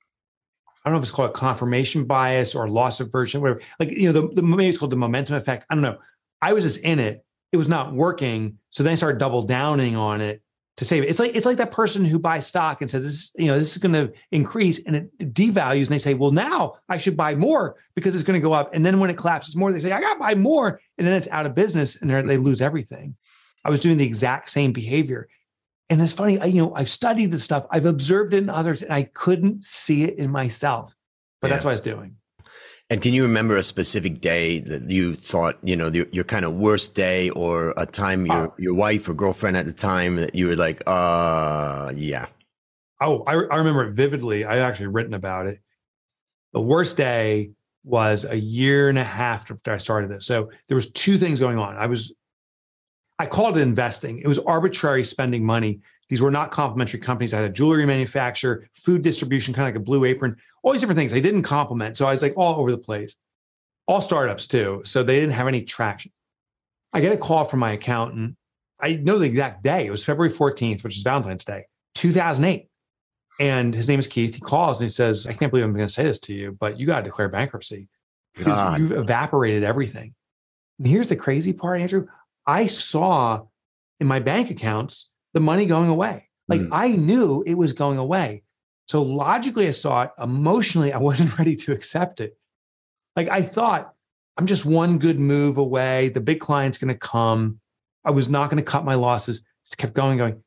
I 0.84 0.88
don't 0.88 0.94
know 0.94 0.98
if 0.98 1.04
it's 1.04 1.12
called 1.12 1.34
confirmation 1.34 2.04
bias 2.04 2.54
or 2.54 2.68
loss 2.68 3.00
aversion, 3.00 3.40
whatever. 3.40 3.60
Like 3.80 3.90
you 3.90 4.12
know, 4.12 4.20
the, 4.20 4.34
the 4.34 4.42
maybe 4.42 4.68
it's 4.68 4.78
called 4.78 4.92
the 4.92 4.96
momentum 4.96 5.34
effect. 5.34 5.66
I 5.68 5.74
don't 5.74 5.82
know. 5.82 5.98
I 6.40 6.52
was 6.52 6.64
just 6.64 6.80
in 6.84 7.00
it. 7.00 7.24
It 7.50 7.56
was 7.56 7.68
not 7.68 7.92
working, 7.92 8.58
so 8.70 8.82
then 8.82 8.92
I 8.92 8.94
started 8.94 9.18
double 9.18 9.42
downing 9.42 9.96
on 9.96 10.20
it 10.20 10.40
to 10.76 10.84
save 10.84 11.02
it. 11.02 11.10
It's 11.10 11.18
like 11.18 11.34
it's 11.34 11.44
like 11.44 11.56
that 11.58 11.72
person 11.72 12.04
who 12.04 12.18
buys 12.18 12.46
stock 12.46 12.80
and 12.80 12.90
says 12.90 13.04
this, 13.04 13.34
you 13.36 13.46
know, 13.46 13.58
this 13.58 13.72
is 13.72 13.78
going 13.78 13.92
to 13.92 14.12
increase, 14.30 14.84
and 14.84 14.96
it 14.96 15.18
devalues, 15.34 15.82
and 15.82 15.88
they 15.88 15.98
say, 15.98 16.14
well, 16.14 16.30
now 16.30 16.74
I 16.88 16.96
should 16.96 17.16
buy 17.16 17.34
more 17.34 17.76
because 17.94 18.14
it's 18.14 18.24
going 18.24 18.40
to 18.40 18.42
go 18.42 18.52
up, 18.52 18.72
and 18.72 18.86
then 18.86 19.00
when 19.00 19.10
it 19.10 19.16
collapses 19.16 19.56
more, 19.56 19.72
they 19.72 19.80
say 19.80 19.92
I 19.92 20.00
got 20.00 20.14
to 20.14 20.20
buy 20.20 20.36
more, 20.36 20.80
and 20.96 21.06
then 21.06 21.14
it's 21.14 21.28
out 21.28 21.44
of 21.44 21.54
business, 21.54 22.00
and 22.00 22.10
they 22.30 22.36
lose 22.36 22.62
everything. 22.62 23.16
I 23.64 23.70
was 23.70 23.80
doing 23.80 23.96
the 23.96 24.06
exact 24.06 24.50
same 24.50 24.72
behavior. 24.72 25.28
And 25.90 26.00
it's 26.00 26.12
funny, 26.12 26.38
I, 26.38 26.46
you 26.46 26.62
know, 26.62 26.74
I've 26.74 26.88
studied 26.88 27.32
this 27.32 27.44
stuff, 27.44 27.66
I've 27.70 27.86
observed 27.86 28.32
it 28.34 28.38
in 28.38 28.48
others, 28.48 28.82
and 28.82 28.92
I 28.92 29.04
couldn't 29.14 29.64
see 29.64 30.04
it 30.04 30.18
in 30.18 30.30
myself. 30.30 30.96
But 31.40 31.48
that's 31.48 31.64
what 31.64 31.70
I 31.70 31.74
was 31.74 31.80
doing. 31.80 32.16
And 32.88 33.00
can 33.00 33.14
you 33.14 33.22
remember 33.22 33.56
a 33.56 33.62
specific 33.62 34.20
day 34.20 34.58
that 34.60 34.90
you 34.90 35.14
thought, 35.14 35.58
you 35.62 35.76
know, 35.76 35.88
your, 35.88 36.06
your 36.12 36.24
kind 36.24 36.44
of 36.44 36.54
worst 36.54 36.94
day 36.94 37.30
or 37.30 37.72
a 37.76 37.86
time 37.86 38.26
your, 38.26 38.48
Oh. 38.48 38.54
your 38.58 38.74
wife 38.74 39.08
or 39.08 39.14
girlfriend 39.14 39.56
at 39.56 39.66
the 39.66 39.72
time 39.72 40.16
that 40.16 40.34
you 40.34 40.48
were 40.48 40.56
like, 40.56 40.82
uh, 40.86 41.92
yeah. 41.94 42.26
Oh, 43.00 43.22
I, 43.24 43.32
I 43.32 43.56
remember 43.56 43.84
it 43.84 43.94
vividly. 43.94 44.44
I 44.44 44.58
actually 44.58 44.88
written 44.88 45.14
about 45.14 45.46
it. 45.46 45.60
The 46.52 46.60
worst 46.60 46.96
day 46.96 47.50
was 47.82 48.24
a 48.24 48.36
year 48.38 48.88
and 48.88 48.98
a 48.98 49.04
half 49.04 49.50
after 49.50 49.72
I 49.72 49.78
started 49.78 50.10
this. 50.10 50.26
So 50.26 50.50
there 50.68 50.74
was 50.74 50.90
two 50.92 51.18
things 51.18 51.40
going 51.40 51.58
on. 51.58 51.76
I 51.76 51.86
was, 51.86 52.12
I 53.22 53.26
called 53.26 53.56
it 53.56 53.60
investing. 53.60 54.18
It 54.18 54.26
was 54.26 54.40
arbitrary 54.40 55.04
spending 55.04 55.44
money. 55.44 55.78
These 56.08 56.20
were 56.20 56.32
not 56.32 56.50
complementary 56.50 56.98
companies. 56.98 57.32
I 57.32 57.36
had 57.36 57.44
a 57.44 57.52
jewelry 57.52 57.86
manufacturer, 57.86 58.68
food 58.74 59.02
distribution, 59.02 59.54
kind 59.54 59.68
of 59.68 59.74
like 59.74 59.80
a 59.80 59.84
blue 59.84 60.04
apron, 60.04 60.36
all 60.64 60.72
these 60.72 60.80
different 60.80 60.98
things. 60.98 61.12
They 61.12 61.20
didn't 61.20 61.44
complement. 61.44 61.96
So 61.96 62.08
I 62.08 62.10
was 62.10 62.20
like 62.20 62.34
all 62.36 62.58
over 62.58 62.72
the 62.72 62.78
place, 62.78 63.14
all 63.86 64.00
startups 64.00 64.48
too. 64.48 64.82
So 64.84 65.04
they 65.04 65.20
didn't 65.20 65.34
have 65.34 65.46
any 65.46 65.62
traction. 65.62 66.10
I 66.92 67.00
get 67.00 67.12
a 67.12 67.16
call 67.16 67.44
from 67.44 67.60
my 67.60 67.70
accountant. 67.70 68.36
I 68.80 68.96
know 68.96 69.18
the 69.18 69.26
exact 69.26 69.62
day. 69.62 69.86
It 69.86 69.92
was 69.92 70.04
February 70.04 70.34
14th, 70.34 70.82
which 70.82 70.96
is 70.96 71.04
Valentine's 71.04 71.44
Day, 71.44 71.66
2008. 71.94 72.66
And 73.38 73.72
his 73.72 73.86
name 73.86 74.00
is 74.00 74.08
Keith. 74.08 74.34
He 74.34 74.40
calls 74.40 74.80
and 74.80 74.90
he 74.90 74.92
says, 74.92 75.28
I 75.28 75.32
can't 75.32 75.52
believe 75.52 75.64
I'm 75.64 75.72
going 75.74 75.86
to 75.86 75.94
say 75.94 76.02
this 76.02 76.18
to 76.20 76.34
you, 76.34 76.56
but 76.58 76.80
you 76.80 76.88
got 76.88 76.98
to 76.98 77.04
declare 77.04 77.28
bankruptcy 77.28 77.86
because 78.34 78.80
you've 78.80 78.90
evaporated 78.90 79.62
everything. 79.62 80.12
And 80.78 80.88
here's 80.88 81.08
the 81.08 81.14
crazy 81.14 81.52
part, 81.52 81.80
Andrew. 81.80 82.08
I 82.46 82.66
saw 82.66 83.42
in 84.00 84.06
my 84.06 84.18
bank 84.20 84.50
accounts 84.50 85.12
the 85.34 85.40
money 85.40 85.66
going 85.66 85.88
away. 85.88 86.28
Like 86.48 86.60
Mm. 86.62 86.68
I 86.72 86.88
knew 86.88 87.42
it 87.46 87.54
was 87.54 87.72
going 87.72 87.98
away. 87.98 88.42
So 88.88 89.02
logically, 89.02 89.68
I 89.68 89.70
saw 89.70 90.02
it. 90.02 90.10
Emotionally, 90.18 90.92
I 90.92 90.98
wasn't 91.10 91.38
ready 91.38 91.56
to 91.56 91.72
accept 91.72 92.20
it. 92.20 92.36
Like 93.16 93.28
I 93.28 93.42
thought, 93.42 93.92
I'm 94.36 94.46
just 94.46 94.64
one 94.66 94.98
good 94.98 95.20
move 95.20 95.58
away. 95.58 96.08
The 96.08 96.20
big 96.20 96.40
client's 96.40 96.78
going 96.78 96.92
to 96.92 96.98
come. 96.98 97.60
I 98.04 98.10
was 98.10 98.28
not 98.28 98.50
going 98.50 98.62
to 98.62 98.70
cut 98.70 98.84
my 98.84 98.94
losses. 98.94 99.42
Just 99.64 99.78
kept 99.78 99.92
going, 99.94 100.18
going. 100.18 100.42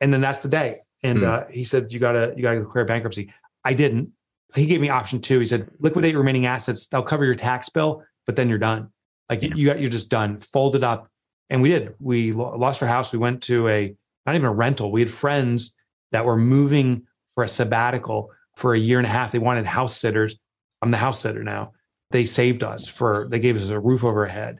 And 0.00 0.12
then 0.12 0.20
that's 0.20 0.40
the 0.40 0.48
day. 0.48 0.80
And 1.02 1.18
Mm. 1.18 1.24
uh, 1.24 1.44
he 1.50 1.64
said, 1.64 1.92
"You 1.92 2.00
gotta, 2.00 2.32
you 2.36 2.42
gotta 2.42 2.60
declare 2.60 2.84
bankruptcy." 2.86 3.30
I 3.64 3.74
didn't. 3.74 4.10
He 4.54 4.66
gave 4.66 4.80
me 4.80 4.88
option 4.88 5.20
two. 5.20 5.38
He 5.40 5.46
said, 5.46 5.68
"Liquidate 5.80 6.16
remaining 6.16 6.46
assets. 6.46 6.86
They'll 6.86 7.02
cover 7.02 7.24
your 7.26 7.34
tax 7.34 7.68
bill, 7.68 8.02
but 8.24 8.36
then 8.36 8.48
you're 8.48 8.58
done. 8.58 8.90
Like 9.28 9.42
Yeah. 9.42 9.50
you 9.54 9.66
got, 9.66 9.80
you're 9.80 9.90
just 9.90 10.08
done. 10.08 10.38
Fold 10.38 10.76
it 10.76 10.84
up." 10.84 11.10
And 11.50 11.62
we 11.62 11.70
did. 11.70 11.94
We 12.00 12.32
lost 12.32 12.82
our 12.82 12.88
house. 12.88 13.12
We 13.12 13.18
went 13.18 13.42
to 13.44 13.68
a 13.68 13.94
not 14.26 14.34
even 14.34 14.46
a 14.46 14.52
rental. 14.52 14.90
We 14.90 15.00
had 15.00 15.10
friends 15.10 15.74
that 16.12 16.24
were 16.24 16.36
moving 16.36 17.02
for 17.34 17.44
a 17.44 17.48
sabbatical 17.48 18.30
for 18.56 18.74
a 18.74 18.78
year 18.78 18.98
and 18.98 19.06
a 19.06 19.10
half. 19.10 19.32
They 19.32 19.38
wanted 19.38 19.66
house 19.66 19.96
sitters. 19.96 20.36
I'm 20.80 20.90
the 20.90 20.96
house 20.96 21.20
sitter 21.20 21.42
now. 21.42 21.72
They 22.10 22.24
saved 22.24 22.62
us 22.62 22.86
for. 22.86 23.28
They 23.28 23.38
gave 23.38 23.56
us 23.56 23.68
a 23.68 23.80
roof 23.80 24.04
over 24.04 24.20
our 24.20 24.26
head. 24.26 24.58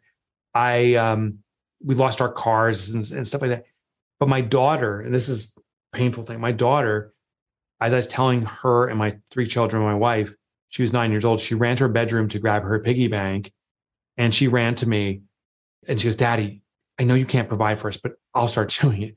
I 0.54 0.94
um, 0.94 1.38
we 1.82 1.94
lost 1.94 2.20
our 2.20 2.32
cars 2.32 2.90
and, 2.90 3.08
and 3.12 3.26
stuff 3.26 3.42
like 3.42 3.50
that. 3.50 3.64
But 4.18 4.28
my 4.28 4.40
daughter, 4.40 5.00
and 5.00 5.14
this 5.14 5.28
is 5.28 5.56
a 5.92 5.96
painful 5.96 6.24
thing. 6.24 6.40
My 6.40 6.52
daughter, 6.52 7.12
as 7.80 7.92
I 7.92 7.96
was 7.96 8.06
telling 8.06 8.42
her 8.42 8.88
and 8.88 8.98
my 8.98 9.16
three 9.30 9.46
children, 9.46 9.82
my 9.82 9.94
wife, 9.94 10.32
she 10.68 10.82
was 10.82 10.92
nine 10.92 11.10
years 11.10 11.24
old. 11.24 11.40
She 11.40 11.54
ran 11.54 11.76
to 11.76 11.84
her 11.84 11.88
bedroom 11.88 12.28
to 12.30 12.38
grab 12.38 12.62
her 12.62 12.78
piggy 12.80 13.08
bank, 13.08 13.52
and 14.16 14.34
she 14.34 14.48
ran 14.48 14.74
to 14.76 14.88
me, 14.88 15.22
and 15.86 16.00
she 16.00 16.08
goes, 16.08 16.16
"Daddy, 16.16 16.62
I 16.98 17.04
know 17.04 17.14
you 17.14 17.26
can't 17.26 17.48
provide 17.48 17.78
for 17.78 17.88
us, 17.88 17.96
but 17.96 18.12
I'll 18.34 18.48
start 18.48 18.76
doing 18.80 19.02
it." 19.02 19.16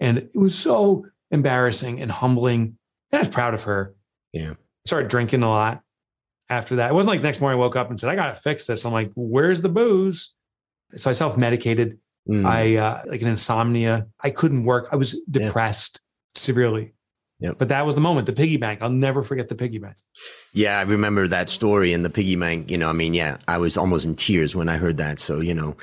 And 0.00 0.18
it 0.18 0.30
was 0.34 0.54
so 0.58 1.06
embarrassing 1.30 2.00
and 2.00 2.10
humbling. 2.10 2.76
And 3.10 3.18
I 3.18 3.18
was 3.18 3.28
proud 3.28 3.54
of 3.54 3.62
her. 3.64 3.94
Yeah. 4.32 4.54
Started 4.86 5.08
drinking 5.08 5.42
a 5.42 5.48
lot 5.48 5.82
after 6.50 6.76
that. 6.76 6.90
It 6.90 6.94
wasn't 6.94 7.10
like 7.10 7.22
next 7.22 7.40
morning 7.40 7.58
I 7.58 7.60
woke 7.60 7.76
up 7.76 7.88
and 7.90 7.98
said, 8.00 8.10
I 8.10 8.16
got 8.16 8.34
to 8.34 8.40
fix 8.40 8.66
this. 8.66 8.84
I'm 8.84 8.92
like, 8.92 9.12
where's 9.14 9.62
the 9.62 9.68
booze? 9.68 10.32
So 10.96 11.08
I 11.08 11.12
self 11.12 11.36
medicated. 11.36 11.98
Mm. 12.28 12.44
I, 12.44 12.76
uh, 12.76 13.02
like 13.06 13.22
an 13.22 13.28
insomnia. 13.28 14.06
I 14.20 14.30
couldn't 14.30 14.64
work. 14.64 14.88
I 14.92 14.96
was 14.96 15.14
Yeah. 15.30 15.46
depressed 15.46 16.00
severely. 16.34 16.94
Yep. 17.40 17.58
But 17.58 17.68
that 17.70 17.84
was 17.84 17.94
the 17.96 18.00
moment, 18.00 18.26
the 18.26 18.32
piggy 18.32 18.56
bank. 18.56 18.80
I'll 18.82 18.90
never 18.90 19.22
forget 19.24 19.48
the 19.48 19.56
piggy 19.56 19.78
bank. 19.78 19.96
Yeah, 20.52 20.78
I 20.78 20.82
remember 20.82 21.26
that 21.26 21.48
story 21.48 21.92
and 21.92 22.04
the 22.04 22.10
piggy 22.10 22.36
bank. 22.36 22.70
You 22.70 22.78
know, 22.78 22.88
I 22.88 22.92
mean, 22.92 23.14
yeah, 23.14 23.38
I 23.48 23.58
was 23.58 23.76
almost 23.76 24.06
in 24.06 24.14
tears 24.14 24.54
when 24.54 24.68
I 24.68 24.76
heard 24.76 24.96
that. 24.98 25.18
So, 25.18 25.40
you 25.40 25.52
know, 25.54 25.76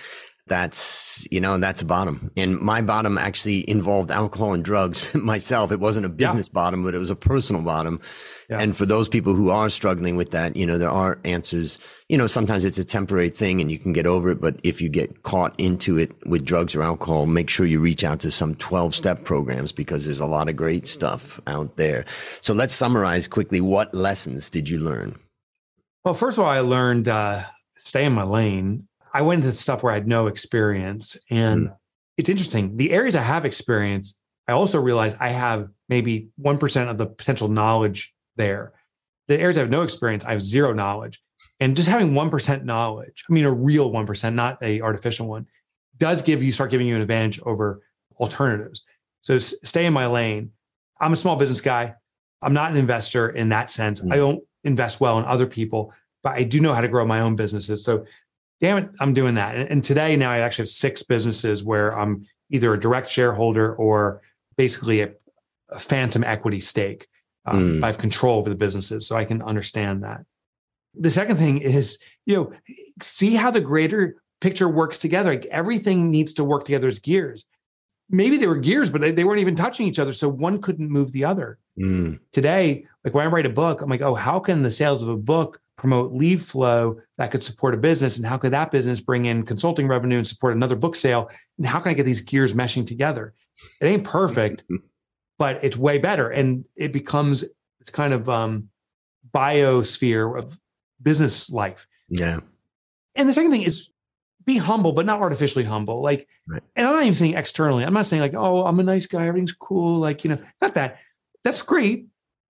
that's 0.49 1.27
you 1.31 1.39
know 1.39 1.57
that's 1.57 1.81
a 1.81 1.85
bottom. 1.85 2.31
And 2.35 2.59
my 2.59 2.81
bottom 2.81 3.17
actually 3.17 3.69
involved 3.69 4.11
alcohol 4.11 4.53
and 4.53 4.63
drugs 4.63 5.15
myself. 5.15 5.71
It 5.71 5.79
wasn't 5.79 6.05
a 6.05 6.09
business 6.09 6.49
yeah. 6.49 6.53
bottom 6.53 6.83
but 6.83 6.93
it 6.93 6.97
was 6.97 7.09
a 7.09 7.15
personal 7.15 7.61
bottom. 7.61 8.01
Yeah. 8.49 8.59
and 8.59 8.75
for 8.75 8.87
those 8.87 9.07
people 9.07 9.35
who 9.35 9.51
are 9.51 9.69
struggling 9.69 10.15
with 10.15 10.31
that 10.31 10.55
you 10.55 10.65
know 10.65 10.77
there 10.77 10.89
are 10.89 11.19
answers. 11.23 11.79
You 12.09 12.17
know 12.17 12.27
sometimes 12.27 12.65
it's 12.65 12.79
a 12.79 12.83
temporary 12.83 13.29
thing 13.29 13.61
and 13.61 13.71
you 13.71 13.79
can 13.79 13.93
get 13.93 14.05
over 14.05 14.31
it 14.31 14.41
but 14.41 14.59
if 14.63 14.81
you 14.81 14.89
get 14.89 15.23
caught 15.23 15.57
into 15.59 15.97
it 15.97 16.11
with 16.27 16.43
drugs 16.43 16.75
or 16.75 16.81
alcohol 16.81 17.25
make 17.27 17.49
sure 17.49 17.65
you 17.65 17.79
reach 17.79 18.03
out 18.03 18.19
to 18.21 18.31
some 18.31 18.55
12 18.55 18.95
step 18.95 19.23
programs 19.23 19.71
because 19.71 20.05
there's 20.05 20.19
a 20.19 20.25
lot 20.25 20.49
of 20.49 20.55
great 20.55 20.87
stuff 20.87 21.39
out 21.47 21.77
there. 21.77 22.05
So 22.41 22.53
let's 22.53 22.73
summarize 22.73 23.27
quickly. 23.27 23.61
What 23.61 23.93
lessons 23.93 24.49
did 24.49 24.67
you 24.67 24.79
learn? 24.79 25.15
Well 26.03 26.13
first 26.13 26.37
of 26.37 26.43
all 26.43 26.49
i 26.49 26.59
learned 26.59 27.07
uh, 27.07 27.43
stay 27.77 28.05
in 28.05 28.13
my 28.13 28.23
lane 28.23 28.88
I 29.13 29.21
went 29.21 29.43
into 29.43 29.55
stuff 29.55 29.83
where 29.83 29.91
I 29.91 29.95
had 29.95 30.07
no 30.07 30.27
experience. 30.27 31.17
And 31.29 31.69
mm. 31.69 31.75
it's 32.17 32.29
interesting. 32.29 32.77
The 32.77 32.91
areas 32.91 33.15
I 33.15 33.21
have 33.21 33.45
experience, 33.45 34.19
I 34.47 34.53
also 34.53 34.79
realize 34.79 35.15
I 35.19 35.29
have 35.29 35.69
maybe 35.87 36.29
1% 36.41 36.89
of 36.89 36.97
the 36.97 37.05
potential 37.05 37.47
knowledge 37.47 38.13
there. 38.35 38.73
The 39.27 39.39
areas 39.39 39.57
I 39.57 39.61
have 39.61 39.69
no 39.69 39.83
experience, 39.83 40.25
I 40.25 40.31
have 40.31 40.41
zero 40.41 40.73
knowledge. 40.73 41.21
And 41.59 41.75
just 41.75 41.89
having 41.89 42.11
1% 42.11 42.63
knowledge, 42.63 43.23
I 43.29 43.33
mean, 43.33 43.45
a 43.45 43.51
real 43.51 43.91
1%, 43.91 44.33
not 44.33 44.61
a 44.63 44.81
artificial 44.81 45.27
one, 45.27 45.45
does 45.97 46.21
give 46.21 46.41
you, 46.41 46.51
start 46.51 46.71
giving 46.71 46.87
you 46.87 46.95
an 46.95 47.01
advantage 47.01 47.39
over 47.41 47.81
alternatives. 48.19 48.83
So 49.21 49.37
stay 49.37 49.85
in 49.85 49.93
my 49.93 50.07
lane. 50.07 50.51
I'm 51.01 51.13
a 51.13 51.17
small 51.17 51.35
business 51.35 51.61
guy. 51.61 51.95
I'm 52.41 52.53
not 52.53 52.71
an 52.71 52.77
investor 52.77 53.29
in 53.29 53.49
that 53.49 53.69
sense. 53.69 54.01
Mm. 54.01 54.13
I 54.13 54.17
don't 54.17 54.43
invest 54.63 55.01
well 55.01 55.19
in 55.19 55.25
other 55.25 55.45
people, 55.45 55.93
but 56.23 56.33
I 56.33 56.43
do 56.43 56.59
know 56.61 56.73
how 56.73 56.81
to 56.81 56.87
grow 56.87 57.05
my 57.05 57.21
own 57.21 57.35
businesses. 57.35 57.83
So 57.83 58.05
damn 58.61 58.77
it, 58.77 58.89
I'm 58.99 59.13
doing 59.13 59.35
that. 59.35 59.55
And, 59.55 59.69
and 59.69 59.83
today 59.83 60.15
now 60.15 60.31
I 60.31 60.39
actually 60.39 60.63
have 60.63 60.69
six 60.69 61.03
businesses 61.03 61.63
where 61.63 61.97
I'm 61.97 62.25
either 62.49 62.73
a 62.73 62.79
direct 62.79 63.09
shareholder 63.09 63.75
or 63.75 64.21
basically 64.57 65.01
a, 65.01 65.11
a 65.69 65.79
phantom 65.79 66.23
equity 66.23 66.59
stake. 66.59 67.07
Um, 67.45 67.79
mm. 67.79 67.83
I 67.83 67.87
have 67.87 67.97
control 67.97 68.39
over 68.39 68.49
the 68.49 68.55
businesses, 68.55 69.07
so 69.07 69.15
I 69.15 69.25
can 69.25 69.41
understand 69.41 70.03
that. 70.03 70.21
The 70.95 71.09
second 71.09 71.37
thing 71.37 71.59
is, 71.59 71.97
you 72.25 72.35
know, 72.35 72.53
see 73.01 73.35
how 73.35 73.51
the 73.51 73.61
greater 73.61 74.15
picture 74.41 74.67
works 74.67 74.99
together. 74.99 75.31
Like 75.31 75.45
everything 75.45 76.11
needs 76.11 76.33
to 76.33 76.43
work 76.43 76.65
together 76.65 76.87
as 76.87 76.99
gears. 76.99 77.45
Maybe 78.09 78.37
they 78.37 78.47
were 78.47 78.57
gears, 78.57 78.89
but 78.89 79.01
they, 79.01 79.11
they 79.11 79.23
weren't 79.23 79.39
even 79.39 79.55
touching 79.55 79.87
each 79.87 79.99
other, 79.99 80.13
so 80.13 80.27
one 80.27 80.61
couldn't 80.61 80.89
move 80.89 81.11
the 81.11 81.25
other. 81.25 81.59
Mm. 81.79 82.19
Today, 82.31 82.85
like 83.05 83.13
when 83.13 83.25
I 83.25 83.29
write 83.29 83.45
a 83.45 83.49
book, 83.49 83.81
I'm 83.81 83.89
like, 83.89 84.01
oh, 84.01 84.15
how 84.15 84.39
can 84.39 84.63
the 84.63 84.71
sales 84.71 85.03
of 85.03 85.09
a 85.09 85.15
book 85.15 85.61
promote 85.79 86.13
lead 86.13 86.41
flow 86.41 86.99
that 87.17 87.31
could 87.31 87.43
support 87.43 87.73
a 87.73 87.77
business? 87.77 88.17
And 88.17 88.25
how 88.25 88.37
could 88.37 88.53
that 88.53 88.71
business 88.71 89.01
bring 89.01 89.25
in 89.25 89.43
consulting 89.43 89.87
revenue 89.87 90.17
and 90.17 90.27
support 90.27 90.55
another 90.55 90.75
book 90.75 90.95
sale? 90.95 91.29
And 91.57 91.65
how 91.65 91.79
can 91.79 91.91
i 91.91 91.93
get 91.93 92.05
these 92.05 92.21
gears 92.21 92.53
meshing 92.53 92.85
together? 92.85 93.33
It 93.81 93.87
ain't 93.87 94.03
perfect 94.03 94.63
but 95.39 95.63
it's 95.63 95.77
way 95.77 95.97
better. 95.97 96.29
And 96.29 96.65
it 96.75 96.93
becomes 96.93 97.43
it's 97.79 97.89
kind 97.89 98.13
of 98.13 98.29
um 98.29 98.69
biosphere 99.33 100.37
of 100.37 100.59
business 101.01 101.49
life. 101.49 101.87
Yeah. 102.09 102.41
And 103.15 103.27
the 103.27 103.33
second 103.33 103.51
thing 103.51 103.63
is 103.63 103.89
be 104.45 104.57
humble 104.57 104.91
but 104.91 105.05
not 105.05 105.21
artificially 105.21 105.63
humble. 105.63 106.03
Like 106.03 106.27
right. 106.47 106.61
and 106.75 106.85
i'm 106.85 106.93
not 106.93 107.01
even 107.01 107.13
saying 107.15 107.35
externally. 107.35 107.83
I'm 107.83 107.93
not 107.93 108.05
saying 108.05 108.21
like 108.21 108.35
oh 108.35 108.65
i'm 108.65 108.79
a 108.79 108.83
nice 108.83 109.07
guy. 109.07 109.25
Everything's 109.25 109.53
cool. 109.53 109.99
Like 109.99 110.23
you 110.23 110.29
know 110.29 110.39
not 110.61 110.75
that. 110.75 110.99
That's 111.43 111.61
great. 111.63 112.07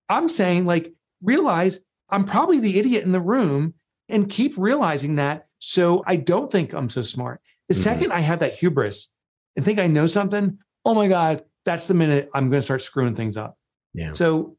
I'm 0.08 0.28
saying 0.28 0.66
like 0.66 0.92
realize 1.22 1.78
I'm 2.10 2.24
probably 2.24 2.58
the 2.60 2.78
idiot 2.78 3.04
in 3.04 3.12
the 3.12 3.20
room 3.20 3.74
and 4.08 4.28
keep 4.28 4.56
realizing 4.56 5.16
that. 5.16 5.46
So 5.58 6.02
I 6.06 6.16
don't 6.16 6.50
think 6.50 6.72
I'm 6.72 6.88
so 6.88 7.02
smart. 7.02 7.40
The 7.68 7.74
mm-hmm. 7.74 7.82
second 7.82 8.12
I 8.12 8.20
have 8.20 8.40
that 8.40 8.54
hubris 8.54 9.10
and 9.56 9.64
think 9.64 9.78
I 9.78 9.86
know 9.86 10.06
something, 10.06 10.58
oh 10.84 10.94
my 10.94 11.08
God, 11.08 11.44
that's 11.64 11.86
the 11.86 11.94
minute 11.94 12.30
I'm 12.34 12.50
going 12.50 12.58
to 12.58 12.62
start 12.62 12.82
screwing 12.82 13.14
things 13.14 13.36
up. 13.36 13.56
Yeah. 13.94 14.12
So 14.12 14.56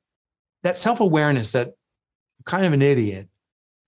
that 0.63 0.77
self 0.77 0.99
awareness 0.99 1.51
that 1.53 1.67
I'm 1.67 2.43
kind 2.45 2.65
of 2.65 2.73
an 2.73 2.81
idiot 2.81 3.27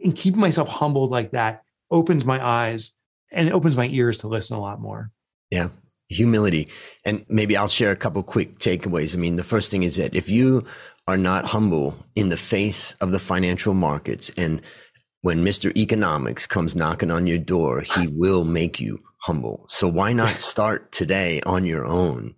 and 0.01 0.15
keeping 0.15 0.39
myself 0.39 0.69
humbled 0.69 1.11
like 1.11 1.31
that 1.31 1.63
opens 1.91 2.25
my 2.25 2.43
eyes 2.43 2.91
and 3.31 3.47
it 3.47 3.53
opens 3.53 3.77
my 3.77 3.87
ears 3.87 4.19
to 4.19 4.27
listen 4.27 4.57
a 4.57 4.61
lot 4.61 4.81
more. 4.81 5.11
Yeah. 5.49 5.69
Humility. 6.09 6.67
And 7.05 7.25
maybe 7.29 7.55
I'll 7.55 7.67
share 7.67 7.91
a 7.91 7.95
couple 7.95 8.21
quick 8.23 8.57
takeaways. 8.57 9.15
I 9.15 9.19
mean, 9.19 9.35
the 9.35 9.43
first 9.43 9.71
thing 9.71 9.83
is 9.83 9.95
that 9.95 10.13
if 10.13 10.29
you 10.29 10.65
are 11.07 11.17
not 11.17 11.45
humble 11.45 12.05
in 12.15 12.29
the 12.29 12.37
face 12.37 12.93
of 13.01 13.11
the 13.11 13.19
financial 13.19 13.73
markets. 13.73 14.31
And 14.37 14.61
when 15.21 15.43
Mr. 15.43 15.75
Economics 15.75 16.47
comes 16.47 16.75
knocking 16.75 17.11
on 17.11 17.27
your 17.27 17.37
door, 17.37 17.81
he 17.81 18.07
will 18.07 18.45
make 18.45 18.79
you 18.79 19.01
humble. 19.19 19.65
So 19.69 19.87
why 19.87 20.13
not 20.13 20.39
start 20.39 20.91
today 20.91 21.41
on 21.41 21.65
your 21.65 21.85
own? 21.85 22.35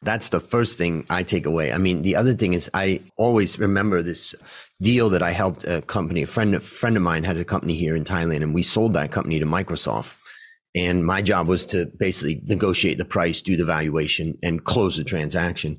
That's 0.00 0.28
the 0.28 0.40
first 0.40 0.78
thing 0.78 1.04
I 1.10 1.24
take 1.24 1.44
away. 1.44 1.72
I 1.72 1.78
mean, 1.78 2.02
the 2.02 2.14
other 2.14 2.32
thing 2.32 2.52
is 2.52 2.70
I 2.72 3.00
always 3.16 3.58
remember 3.58 4.00
this 4.00 4.34
deal 4.80 5.10
that 5.10 5.22
I 5.22 5.32
helped 5.32 5.64
a 5.64 5.82
company, 5.82 6.22
a 6.22 6.26
friend, 6.26 6.54
a 6.54 6.60
friend 6.60 6.96
of 6.96 7.02
mine 7.02 7.24
had 7.24 7.36
a 7.36 7.44
company 7.44 7.74
here 7.74 7.96
in 7.96 8.04
Thailand 8.04 8.42
and 8.42 8.54
we 8.54 8.62
sold 8.62 8.92
that 8.92 9.10
company 9.10 9.40
to 9.40 9.46
Microsoft. 9.46 10.16
And 10.76 11.04
my 11.04 11.20
job 11.20 11.48
was 11.48 11.66
to 11.66 11.86
basically 11.98 12.40
negotiate 12.44 12.98
the 12.98 13.04
price, 13.04 13.42
do 13.42 13.56
the 13.56 13.64
valuation 13.64 14.38
and 14.42 14.64
close 14.64 14.96
the 14.96 15.04
transaction. 15.04 15.78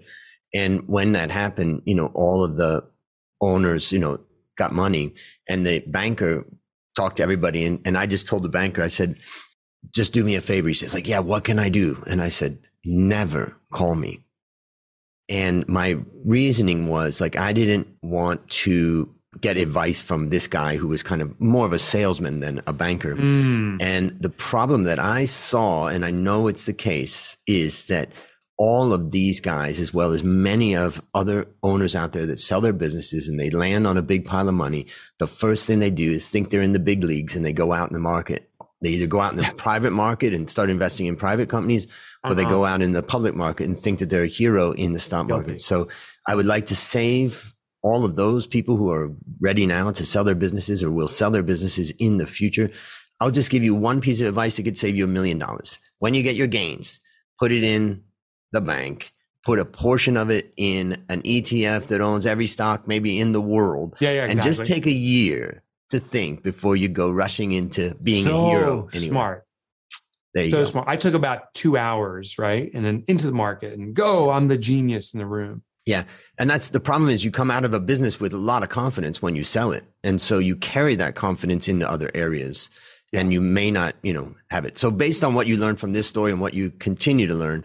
And 0.54 0.88
when 0.88 1.12
that 1.14 1.32
happened, 1.32 1.84
you 1.86 1.96
know, 1.96 2.08
all 2.14 2.44
of 2.44 2.58
the 2.58 2.84
owners, 3.42 3.92
you 3.92 4.00
know, 4.00 4.20
got 4.58 4.74
money 4.74 5.14
and 5.48 5.66
the 5.66 5.84
banker 5.88 6.46
talked 6.96 7.18
to 7.18 7.24
everybody. 7.24 7.66
And, 7.66 7.80
and 7.86 7.98
I 7.98 8.06
just 8.06 8.28
told 8.28 8.44
the 8.44 8.50
banker, 8.50 8.84
I 8.84 8.88
said, 8.88 9.18
just 9.94 10.12
do 10.12 10.24
me 10.24 10.36
a 10.36 10.42
favor. 10.42 10.68
He 10.68 10.74
says 10.74 10.94
like, 10.94 11.08
yeah, 11.08 11.20
what 11.20 11.46
can 11.46 11.60
I 11.60 11.70
do? 11.70 12.04
And 12.10 12.22
I 12.22 12.30
said, 12.30 12.60
never 12.84 13.56
call 13.72 13.96
me. 13.96 14.26
And 15.30 15.68
my 15.68 16.00
reasoning 16.26 16.88
was 16.88 17.22
like, 17.22 17.38
I 17.38 17.54
didn't 17.54 17.88
want 18.02 18.50
to 18.50 19.14
get 19.42 19.58
advice 19.58 20.02
from 20.02 20.30
this 20.30 20.48
guy 20.48 20.76
who 20.76 20.88
was 20.88 21.04
kind 21.04 21.22
of 21.22 21.40
more 21.40 21.66
of 21.66 21.72
a 21.72 21.80
salesman 21.80 22.40
than 22.40 22.62
a 22.66 22.74
banker. 22.74 23.16
Mm. 23.16 23.80
And 23.80 24.20
the 24.20 24.30
problem 24.30 24.86
that 24.86 24.98
I 24.98 25.26
saw, 25.26 25.88
and 25.88 26.04
I 26.04 26.10
know 26.10 26.48
it's 26.48 26.66
the 26.66 26.74
case, 26.74 27.38
is 27.46 27.86
that 27.86 28.12
all 28.60 28.92
of 28.92 29.12
these 29.12 29.40
guys, 29.40 29.80
as 29.80 29.94
well 29.94 30.12
as 30.12 30.22
many 30.22 30.76
of 30.76 31.02
other 31.16 31.48
owners 31.64 31.96
out 31.96 32.12
there 32.12 32.26
that 32.26 32.42
sell 32.42 32.60
their 32.60 32.74
businesses 32.74 33.30
and 33.30 33.40
they 33.40 33.50
land 33.50 33.88
on 33.88 33.96
a 33.96 34.02
big 34.02 34.26
pile 34.26 34.50
of 34.50 34.54
money, 34.54 34.86
the 35.18 35.28
first 35.28 35.66
thing 35.66 35.80
they 35.80 35.90
do 35.90 36.12
is 36.12 36.30
think 36.30 36.50
they're 36.50 36.62
in 36.62 36.74
the 36.74 36.80
big 36.80 37.02
leagues 37.02 37.38
and 37.38 37.46
they 37.46 37.54
go 37.54 37.72
out 37.72 37.90
in 37.90 37.94
the 37.94 38.00
market. 38.00 38.52
They 38.82 38.90
either 38.90 39.08
go 39.08 39.22
out 39.22 39.32
in 39.32 39.38
the 39.38 39.54
private 39.58 39.92
market 39.92 40.34
and 40.34 40.50
start 40.50 40.70
investing 40.70 41.06
in 41.06 41.16
private 41.16 41.48
companies, 41.48 41.86
or 42.24 42.32
uh-huh. 42.32 42.34
they 42.34 42.46
go 42.46 42.66
out 42.66 42.82
in 42.82 42.92
the 42.92 43.02
public 43.02 43.34
market 43.34 43.66
and 43.66 43.78
think 43.78 44.00
that 44.00 44.10
they're 44.10 44.24
a 44.24 44.28
hero 44.28 44.72
in 44.74 44.92
the 44.92 45.00
stock 45.00 45.28
market. 45.28 45.62
So 45.62 45.88
I 46.28 46.36
would 46.36 46.46
like 46.46 46.66
to 46.68 46.76
save 46.76 47.54
all 47.82 48.04
of 48.04 48.18
those 48.18 48.46
people 48.46 48.76
who 48.76 48.92
are 48.92 49.12
ready 49.40 49.66
now 49.66 49.92
to 49.92 50.06
sell 50.06 50.26
their 50.26 50.36
businesses 50.36 50.84
or 50.84 50.92
will 50.92 51.08
sell 51.08 51.32
their 51.32 51.44
businesses 51.44 51.92
in 51.92 52.18
the 52.18 52.28
future. 52.28 52.72
I'll 53.22 53.32
just 53.32 53.52
give 53.52 53.64
you 53.64 53.74
one 53.74 54.02
piece 54.02 54.20
of 54.20 54.28
advice 54.28 54.58
that 54.58 54.64
could 54.64 54.78
save 54.78 54.98
you 54.98 55.06
a 55.06 55.08
million 55.08 55.40
dollars. 55.40 55.80
When 56.00 56.14
you 56.14 56.24
get 56.24 56.36
your 56.36 56.48
gains, 56.48 57.00
put 57.38 57.54
it 57.54 57.64
in 57.64 58.04
the 58.52 58.62
bank, 58.62 59.12
put 59.44 59.60
a 59.60 59.66
portion 59.66 60.18
of 60.18 60.30
it 60.30 60.54
in 60.58 61.04
an 61.10 61.22
ETF 61.22 61.88
that 61.88 62.02
owns 62.02 62.26
every 62.26 62.48
stock 62.48 62.88
maybe 62.88 63.20
in 63.20 63.32
the 63.32 63.42
world. 63.42 63.96
Yeah, 64.00 64.12
yeah, 64.12 64.24
exactly. 64.26 64.50
And 64.50 64.56
just 64.56 64.70
take 64.70 64.86
a 64.86 64.92
year 64.92 65.64
to 65.90 66.00
think 66.00 66.44
before 66.44 66.76
you 66.76 66.88
go 66.88 67.12
rushing 67.12 67.52
into 67.52 67.96
being 67.96 68.26
so 68.26 68.46
a 68.46 68.50
hero. 68.50 68.90
Anyway. 68.94 69.10
Smart. 69.10 69.46
There 70.34 70.44
you 70.44 70.52
so 70.52 70.58
go. 70.58 70.64
smart. 70.64 70.88
I 70.88 70.96
took 70.96 71.14
about 71.14 71.54
two 71.54 71.78
hours, 71.78 72.38
right? 72.38 72.70
And 72.74 72.86
then 72.86 73.04
into 73.08 73.26
the 73.26 73.34
market 73.34 73.78
and 73.78 73.96
go, 73.96 74.30
I'm 74.30 74.48
the 74.48 74.58
genius 74.58 75.14
in 75.14 75.20
the 75.20 75.26
room. 75.26 75.64
Yeah. 75.86 76.04
And 76.38 76.48
that's 76.48 76.70
the 76.70 76.80
problem 76.80 77.10
is 77.10 77.26
you 77.26 77.32
come 77.32 77.50
out 77.50 77.66
of 77.66 77.74
a 77.74 77.80
business 77.80 78.20
with 78.20 78.34
a 78.34 78.38
lot 78.38 78.62
of 78.62 78.70
confidence 78.70 79.24
when 79.24 79.36
you 79.36 79.44
sell 79.44 79.72
it. 79.72 79.84
And 80.04 80.22
so 80.22 80.38
you 80.38 80.56
carry 80.56 80.96
that 80.96 81.16
confidence 81.16 81.68
into 81.68 81.90
other 81.90 82.12
areas 82.14 82.70
yeah. 83.12 83.22
and 83.22 83.34
you 83.34 83.42
may 83.42 83.72
not, 83.72 83.96
you 84.04 84.14
know, 84.14 84.36
have 84.52 84.66
it. 84.66 84.78
So 84.78 84.92
based 84.92 85.24
on 85.24 85.34
what 85.34 85.48
you 85.48 85.58
learned 85.58 85.80
from 85.80 85.94
this 85.94 86.08
story 86.08 86.32
and 86.32 86.40
what 86.40 86.54
you 86.54 86.70
continue 86.70 87.26
to 87.26 87.34
learn, 87.34 87.64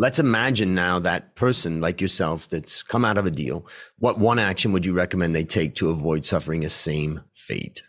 Let's 0.00 0.20
imagine 0.20 0.76
now 0.76 1.00
that 1.00 1.34
person 1.34 1.80
like 1.80 2.00
yourself 2.00 2.48
that's 2.48 2.84
come 2.84 3.04
out 3.04 3.18
of 3.18 3.26
a 3.26 3.32
deal. 3.32 3.66
What 3.98 4.20
one 4.20 4.38
action 4.38 4.70
would 4.70 4.86
you 4.86 4.92
recommend 4.92 5.34
they 5.34 5.42
take 5.42 5.74
to 5.76 5.90
avoid 5.90 6.24
suffering 6.24 6.64
a 6.64 6.70
same 6.70 7.20
fate? 7.34 7.82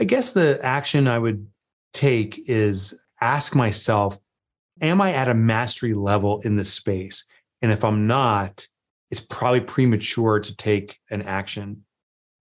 I 0.00 0.04
guess 0.04 0.32
the 0.32 0.58
action 0.64 1.06
I 1.06 1.18
would 1.18 1.46
take 1.92 2.48
is 2.48 2.98
ask 3.20 3.54
myself, 3.54 4.18
am 4.80 5.02
I 5.02 5.12
at 5.12 5.28
a 5.28 5.34
mastery 5.34 5.92
level 5.92 6.40
in 6.40 6.56
this 6.56 6.72
space? 6.72 7.26
And 7.60 7.70
if 7.70 7.84
I'm 7.84 8.06
not, 8.06 8.66
it's 9.10 9.20
probably 9.20 9.60
premature 9.60 10.40
to 10.40 10.56
take 10.56 10.98
an 11.10 11.20
action. 11.22 11.84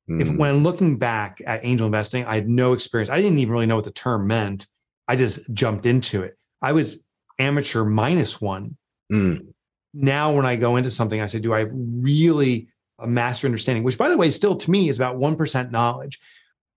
Mm. 0.10 0.21
If 0.21 0.28
hmm. 0.30 0.38
when 0.38 0.63
looking 0.63 0.97
back 0.97 1.41
at 1.45 1.65
angel 1.65 1.88
investing, 1.88 2.23
I 2.23 2.36
had 2.36 2.47
no 2.47 2.71
experience. 2.71 3.10
I 3.10 3.21
didn't 3.21 3.39
even 3.39 3.52
really 3.52 3.65
know 3.65 3.75
what 3.75 3.84
the 3.84 3.91
term 3.91 4.28
meant. 4.28 4.65
I 5.10 5.17
just 5.17 5.41
jumped 5.52 5.86
into 5.86 6.23
it. 6.23 6.38
I 6.62 6.71
was 6.71 7.04
amateur 7.39 7.84
minus 7.86 8.39
one. 8.39 8.78
Mm. 9.12 9.47
Now, 9.93 10.32
when 10.34 10.45
I 10.45 10.56
go 10.56 10.75
into 10.75 10.91
something, 10.91 11.19
I 11.19 11.25
say, 11.25 11.39
do 11.39 11.54
I 11.54 11.62
really 11.71 12.67
a 12.99 13.08
master 13.08 13.47
understanding? 13.47 13.84
Which, 13.84 13.97
by 13.97 14.10
the 14.10 14.17
way, 14.17 14.30
still 14.30 14.56
to 14.56 14.71
me 14.71 14.89
is 14.89 14.97
about 14.97 15.17
1% 15.17 15.71
knowledge. 15.71 16.19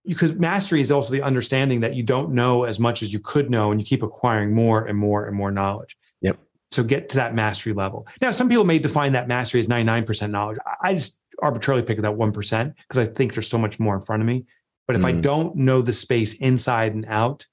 because 0.05 0.33
mastery 0.33 0.81
is 0.81 0.91
also 0.91 1.13
the 1.13 1.23
understanding 1.23 1.81
that 1.81 1.95
you 1.95 2.03
don't 2.03 2.33
know 2.33 2.65
as 2.65 2.81
much 2.81 3.03
as 3.03 3.13
you 3.13 3.21
could 3.21 3.51
know 3.51 3.71
and 3.71 3.81
you 3.81 3.87
keep 3.87 4.03
acquiring 4.03 4.53
more 4.53 4.87
and 4.87 4.99
more 4.99 5.27
and 5.27 5.37
more 5.37 5.51
knowledge. 5.53 5.97
Yep. 6.23 6.39
So 6.71 6.83
get 6.83 7.09
to 7.11 7.17
that 7.17 7.35
mastery 7.35 7.73
level. 7.73 8.07
Now, 8.21 8.31
some 8.31 8.49
people 8.49 8.65
may 8.65 8.79
define 8.79 9.13
that 9.13 9.29
mastery 9.29 9.61
as 9.61 9.69
99% 9.69 10.31
knowledge. 10.31 10.59
I 10.83 10.95
just 10.95 11.21
arbitrarily 11.41 11.85
pick 11.85 12.01
that 12.01 12.13
1% 12.13 12.75
because 12.89 12.99
I 12.99 13.13
think 13.13 13.35
there's 13.35 13.49
so 13.49 13.59
much 13.59 13.79
more 13.79 13.95
in 13.95 14.03
front 14.03 14.23
of 14.23 14.27
me. 14.27 14.47
But 14.87 14.97
if 14.97 15.03
mm. 15.03 15.07
I 15.07 15.13
don't 15.13 15.55
know 15.57 15.83
the 15.83 15.93
space 15.93 16.35
inside 16.35 16.95
and 16.95 17.05
out, 17.07 17.47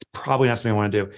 it's 0.00 0.10
probably 0.12 0.48
not 0.48 0.58
something 0.58 0.72
I 0.72 0.76
want 0.76 0.92
to 0.92 1.06
do. 1.06 1.12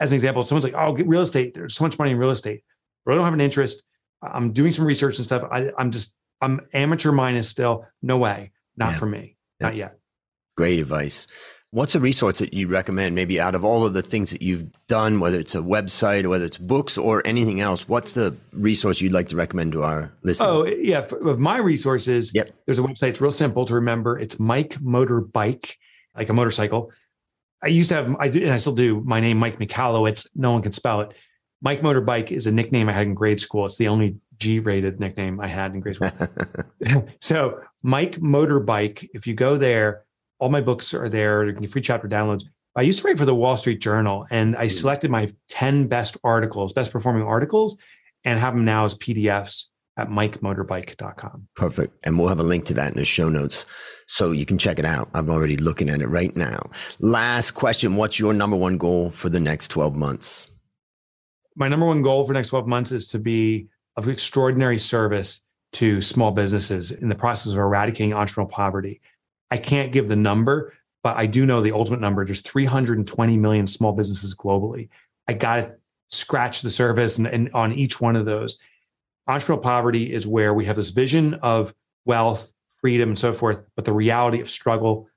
As 0.00 0.12
an 0.12 0.16
example, 0.16 0.42
someone's 0.42 0.64
like, 0.64 0.74
oh, 0.74 0.92
get 0.92 1.08
real 1.08 1.22
estate. 1.22 1.54
There's 1.54 1.74
so 1.74 1.84
much 1.84 1.98
money 1.98 2.10
in 2.10 2.18
real 2.18 2.30
estate. 2.30 2.62
But 3.04 3.12
I 3.12 3.14
don't 3.14 3.24
have 3.24 3.34
an 3.34 3.40
interest. 3.40 3.82
I'm 4.22 4.52
doing 4.52 4.72
some 4.72 4.84
research 4.84 5.16
and 5.16 5.24
stuff. 5.24 5.48
I, 5.50 5.70
am 5.78 5.90
just, 5.90 6.18
I'm 6.40 6.60
amateur 6.72 7.12
minus 7.12 7.48
still. 7.48 7.86
No 8.02 8.18
way. 8.18 8.52
Not 8.76 8.92
yeah. 8.92 8.98
for 8.98 9.06
me. 9.06 9.36
Yeah. 9.60 9.66
Not 9.66 9.76
yet. 9.76 9.98
Great 10.56 10.80
advice. 10.80 11.26
What's 11.70 11.94
a 11.94 12.00
resource 12.00 12.38
that 12.38 12.54
you 12.54 12.68
recommend, 12.68 13.14
maybe 13.14 13.40
out 13.40 13.54
of 13.54 13.64
all 13.64 13.84
of 13.84 13.92
the 13.92 14.02
things 14.02 14.30
that 14.30 14.40
you've 14.40 14.66
done, 14.86 15.20
whether 15.20 15.38
it's 15.38 15.54
a 15.54 15.58
website 15.60 16.24
or 16.24 16.30
whether 16.30 16.44
it's 16.44 16.58
books 16.58 16.96
or 16.96 17.22
anything 17.26 17.60
else? 17.60 17.88
What's 17.88 18.12
the 18.12 18.34
resource 18.52 19.00
you'd 19.00 19.12
like 19.12 19.28
to 19.28 19.36
recommend 19.36 19.72
to 19.72 19.82
our 19.82 20.12
listeners? 20.22 20.48
Oh, 20.48 20.64
yeah. 20.64 21.02
For, 21.02 21.36
my 21.36 21.58
resources, 21.58 22.32
yep. 22.34 22.50
there's 22.64 22.78
a 22.78 22.82
website. 22.82 23.08
It's 23.08 23.20
real 23.20 23.32
simple 23.32 23.66
to 23.66 23.74
remember. 23.74 24.18
It's 24.18 24.38
Mike 24.38 24.80
Motor 24.80 25.20
Bike, 25.20 25.76
like 26.16 26.28
a 26.28 26.32
motorcycle. 26.32 26.92
I 27.66 27.70
used 27.70 27.88
to 27.88 27.96
have, 27.96 28.16
I 28.20 28.28
do, 28.28 28.40
and 28.44 28.52
I 28.52 28.58
still 28.58 28.76
do, 28.76 29.00
my 29.04 29.18
name, 29.18 29.38
Mike 29.38 29.58
Michalowicz. 29.58 30.28
No 30.36 30.52
one 30.52 30.62
can 30.62 30.70
spell 30.70 31.00
it. 31.00 31.10
Mike 31.60 31.80
Motorbike 31.80 32.30
is 32.30 32.46
a 32.46 32.52
nickname 32.52 32.88
I 32.88 32.92
had 32.92 33.08
in 33.08 33.14
grade 33.14 33.40
school. 33.40 33.66
It's 33.66 33.76
the 33.76 33.88
only 33.88 34.18
G 34.38 34.60
rated 34.60 35.00
nickname 35.00 35.40
I 35.40 35.48
had 35.48 35.74
in 35.74 35.80
grade 35.80 35.96
school. 35.96 36.12
so, 37.20 37.60
Mike 37.82 38.20
Motorbike, 38.20 39.08
if 39.14 39.26
you 39.26 39.34
go 39.34 39.56
there, 39.56 40.04
all 40.38 40.48
my 40.48 40.60
books 40.60 40.94
are 40.94 41.08
there. 41.08 41.44
You 41.44 41.54
can 41.54 41.62
get 41.62 41.72
free 41.72 41.82
chapter 41.82 42.06
downloads. 42.06 42.44
I 42.76 42.82
used 42.82 43.00
to 43.00 43.08
write 43.08 43.18
for 43.18 43.24
the 43.24 43.34
Wall 43.34 43.56
Street 43.56 43.80
Journal 43.80 44.28
and 44.30 44.54
I 44.54 44.66
mm. 44.66 44.70
selected 44.70 45.10
my 45.10 45.32
10 45.48 45.88
best 45.88 46.16
articles, 46.22 46.72
best 46.72 46.92
performing 46.92 47.24
articles, 47.24 47.76
and 48.22 48.38
have 48.38 48.54
them 48.54 48.64
now 48.64 48.84
as 48.84 48.96
PDFs 48.96 49.70
at 49.96 50.08
mikemotorbike.com. 50.08 51.48
Perfect. 51.56 52.06
And 52.06 52.18
we'll 52.18 52.28
have 52.28 52.38
a 52.38 52.44
link 52.44 52.66
to 52.66 52.74
that 52.74 52.92
in 52.92 52.98
the 52.98 53.04
show 53.04 53.28
notes 53.28 53.66
so 54.06 54.30
you 54.30 54.44
can 54.44 54.58
check 54.58 54.78
it 54.78 54.84
out. 54.84 55.08
I'm 55.14 55.30
already 55.30 55.56
looking 55.56 55.88
at 55.88 56.00
it 56.00 56.08
right 56.08 56.34
now. 56.36 56.70
Last 56.98 57.52
question 57.52 57.96
What's 57.96 58.18
your 58.18 58.34
number 58.34 58.56
one 58.56 58.78
goal 58.78 59.10
for 59.10 59.28
the 59.28 59.40
next 59.40 59.68
12 59.68 59.96
months? 59.96 60.46
My 61.56 61.68
number 61.68 61.86
one 61.86 62.02
goal 62.02 62.26
for 62.26 62.34
next 62.34 62.48
12 62.48 62.66
months 62.66 62.92
is 62.92 63.08
to 63.08 63.18
be 63.18 63.68
of 63.96 64.08
extraordinary 64.08 64.76
service 64.76 65.42
to 65.72 66.00
small 66.00 66.30
businesses 66.30 66.92
in 66.92 67.08
the 67.08 67.14
process 67.14 67.52
of 67.52 67.58
eradicating 67.58 68.10
entrepreneurial 68.10 68.50
poverty. 68.50 69.00
I 69.50 69.56
can't 69.56 69.92
give 69.92 70.08
the 70.08 70.16
number, 70.16 70.74
but 71.02 71.16
I 71.16 71.26
do 71.26 71.46
know 71.46 71.60
the 71.60 71.72
ultimate 71.72 72.00
number. 72.00 72.24
There's 72.24 72.42
320 72.42 73.36
million 73.38 73.66
small 73.66 73.92
businesses 73.92 74.34
globally. 74.34 74.88
I 75.28 75.32
got 75.32 75.56
to 75.56 75.74
scratch 76.10 76.62
the 76.62 76.70
surface 76.70 77.18
and, 77.18 77.26
and 77.26 77.50
on 77.54 77.72
each 77.72 78.00
one 78.00 78.16
of 78.16 78.26
those. 78.26 78.58
Entrepreneurial 79.28 79.62
poverty 79.62 80.12
is 80.12 80.26
where 80.26 80.54
we 80.54 80.64
have 80.64 80.76
this 80.76 80.90
vision 80.90 81.34
of 81.34 81.74
wealth, 82.04 82.52
freedom, 82.80 83.10
and 83.10 83.18
so 83.18 83.32
forth, 83.32 83.62
but 83.74 83.84
the 83.84 83.92
reality 83.92 84.40
of 84.40 84.48
struggle, 84.48 85.08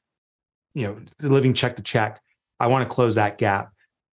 you 0.73 0.87
know, 0.87 0.97
living 1.21 1.53
check 1.53 1.75
to 1.75 1.83
check. 1.83 2.21
I 2.59 2.67
want 2.67 2.87
to 2.87 2.93
close 2.93 3.15
that 3.15 3.37
gap. 3.37 3.71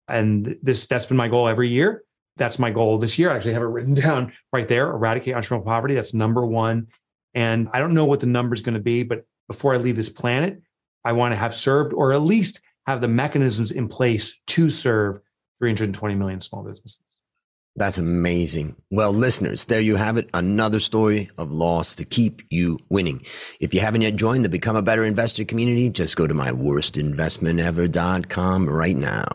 And 0.09 0.57
this 0.63 0.87
that's 0.87 1.07
been 1.07 1.17
my 1.17 1.29
goal 1.29 1.49
every 1.49 1.69
year. 1.69 2.05
That's 2.37 2.59
my 2.59 2.71
goal 2.71 2.99
this 2.99 3.19
year. 3.19 3.31
I 3.31 3.37
actually 3.37 3.55
have 3.55 3.63
it 3.63 3.67
written 3.67 3.95
down 3.95 4.33
right 4.53 4.69
there. 4.69 4.91
Eradicate 4.91 5.35
entrepreneurial 5.35 5.65
poverty. 5.65 5.95
That's 5.95 6.15
number 6.15 6.45
one. 6.45 6.89
And 7.35 7.69
I 7.73 7.81
don't 7.81 7.95
know 7.95 8.05
what 8.05 8.21
the 8.21 8.27
number 8.27 8.55
is 8.55 8.63
going 8.63 8.75
to 8.75 8.81
be, 8.81 9.03
but 9.03 9.25
before 9.49 9.75
I 9.75 9.77
leave 9.77 9.97
this 9.97 10.09
planet, 10.09 10.61
I 11.05 11.13
want 11.13 11.33
to 11.33 11.37
have 11.37 11.55
served 11.55 11.93
or 11.93 12.13
at 12.13 12.23
least 12.23 12.61
have 12.87 13.01
the 13.01 13.09
mechanisms 13.09 13.71
in 13.71 13.89
place 13.89 14.41
to 14.49 14.71
serve 14.71 15.21
320 15.59 16.15
million 16.15 16.41
small 16.41 16.63
businesses. 16.63 17.01
That's 17.77 17.99
amazing. 17.99 18.75
Well, 18.91 19.13
listeners, 19.13 19.67
there 19.67 19.83
you 19.83 19.97
have 19.97 20.17
it. 20.17 20.31
Another 20.33 20.81
story 20.81 21.29
of 21.37 21.53
loss 21.53 21.95
to 21.97 22.07
keep 22.07 22.41
you 22.49 22.79
winning. 22.89 23.21
If 23.61 23.75
you 23.75 23.81
haven't 23.81 24.01
yet 24.01 24.17
joined 24.17 24.47
the 24.47 24.49
Become 24.49 24.77
a 24.77 24.83
Better 24.83 25.05
Investor 25.05 25.45
community, 25.45 25.91
just 25.91 26.17
go 26.17 26.27
to 26.27 26.33
my 26.33 26.53
worstinvestmentever.com 26.53 28.69
right 28.69 28.97
now. 28.97 29.27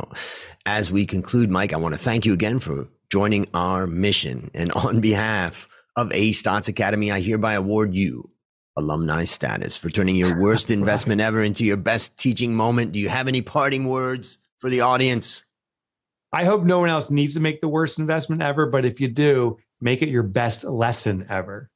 As 0.65 0.91
we 0.91 1.05
conclude, 1.05 1.51
Mike, 1.51 1.71
I 1.71 1.77
want 1.77 1.93
to 1.93 2.01
thank 2.01 2.25
you 2.25 2.33
again 2.33 2.57
for 2.57 2.87
joining 3.11 3.45
our 3.53 3.85
mission. 3.85 4.49
And 4.55 4.71
on 4.71 5.01
behalf 5.01 5.67
of 5.95 6.11
A 6.11 6.31
Stotz 6.31 6.67
Academy, 6.67 7.11
I 7.11 7.19
hereby 7.19 7.53
award 7.53 7.93
you 7.93 8.31
alumni 8.75 9.25
status 9.25 9.77
for 9.77 9.89
turning 9.89 10.15
your 10.15 10.39
worst 10.39 10.71
investment 10.71 11.21
ever 11.21 11.43
into 11.43 11.63
your 11.63 11.77
best 11.77 12.17
teaching 12.17 12.55
moment. 12.55 12.93
Do 12.93 12.99
you 12.99 13.09
have 13.09 13.27
any 13.27 13.43
parting 13.43 13.85
words 13.85 14.39
for 14.57 14.71
the 14.71 14.81
audience? 14.81 15.45
I 16.33 16.45
hope 16.45 16.63
no 16.63 16.79
one 16.79 16.89
else 16.89 17.11
needs 17.11 17.33
to 17.33 17.39
make 17.39 17.61
the 17.61 17.67
worst 17.67 17.99
investment 17.99 18.41
ever, 18.41 18.65
but 18.65 18.85
if 18.85 18.99
you 19.01 19.09
do, 19.09 19.57
make 19.81 20.01
it 20.01 20.09
your 20.09 20.23
best 20.23 20.63
lesson 20.63 21.25
ever. 21.29 21.69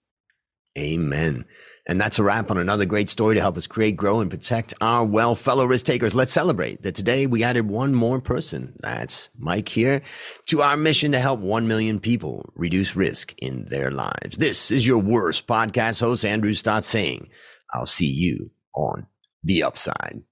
Amen. 0.78 1.46
And 1.88 2.02
that's 2.02 2.20
a 2.20 2.24
wrap 2.24 2.52
on 2.52 2.58
another 2.58 2.86
great 2.86 3.10
story 3.10 3.36
to 3.36 3.42
help 3.42 3.56
us 3.56 3.68
create, 3.68 3.96
grow, 3.96 4.20
and 4.20 4.30
protect 4.30 4.74
our 4.82 5.06
well 5.06 5.34
fellow 5.34 5.66
risk 5.66 5.86
takers. 5.86 6.14
Let's 6.14 6.34
celebrate 6.34 6.84
that 6.84 6.96
today 6.96 7.28
we 7.28 7.44
added 7.44 7.70
one 7.70 7.96
more 7.96 8.20
person. 8.20 8.74
That's 8.82 9.30
Mike 9.38 9.70
here 9.70 10.02
to 10.48 10.62
our 10.62 10.76
mission 10.76 11.14
to 11.14 11.20
help 11.20 11.40
1 11.40 11.68
million 11.68 12.00
people 12.00 12.52
reduce 12.56 12.96
risk 12.96 13.34
in 13.38 13.66
their 13.66 13.90
lives. 13.90 14.36
This 14.38 14.70
is 14.70 14.86
your 14.86 14.98
worst 14.98 15.48
podcast 15.48 16.02
host, 16.02 16.26
Andrew 16.26 16.52
Stotz, 16.52 16.84
saying, 16.84 17.30
I'll 17.74 17.86
see 17.86 18.12
you 18.12 18.52
on 18.74 19.08
the 19.44 19.64
upside. 19.64 20.24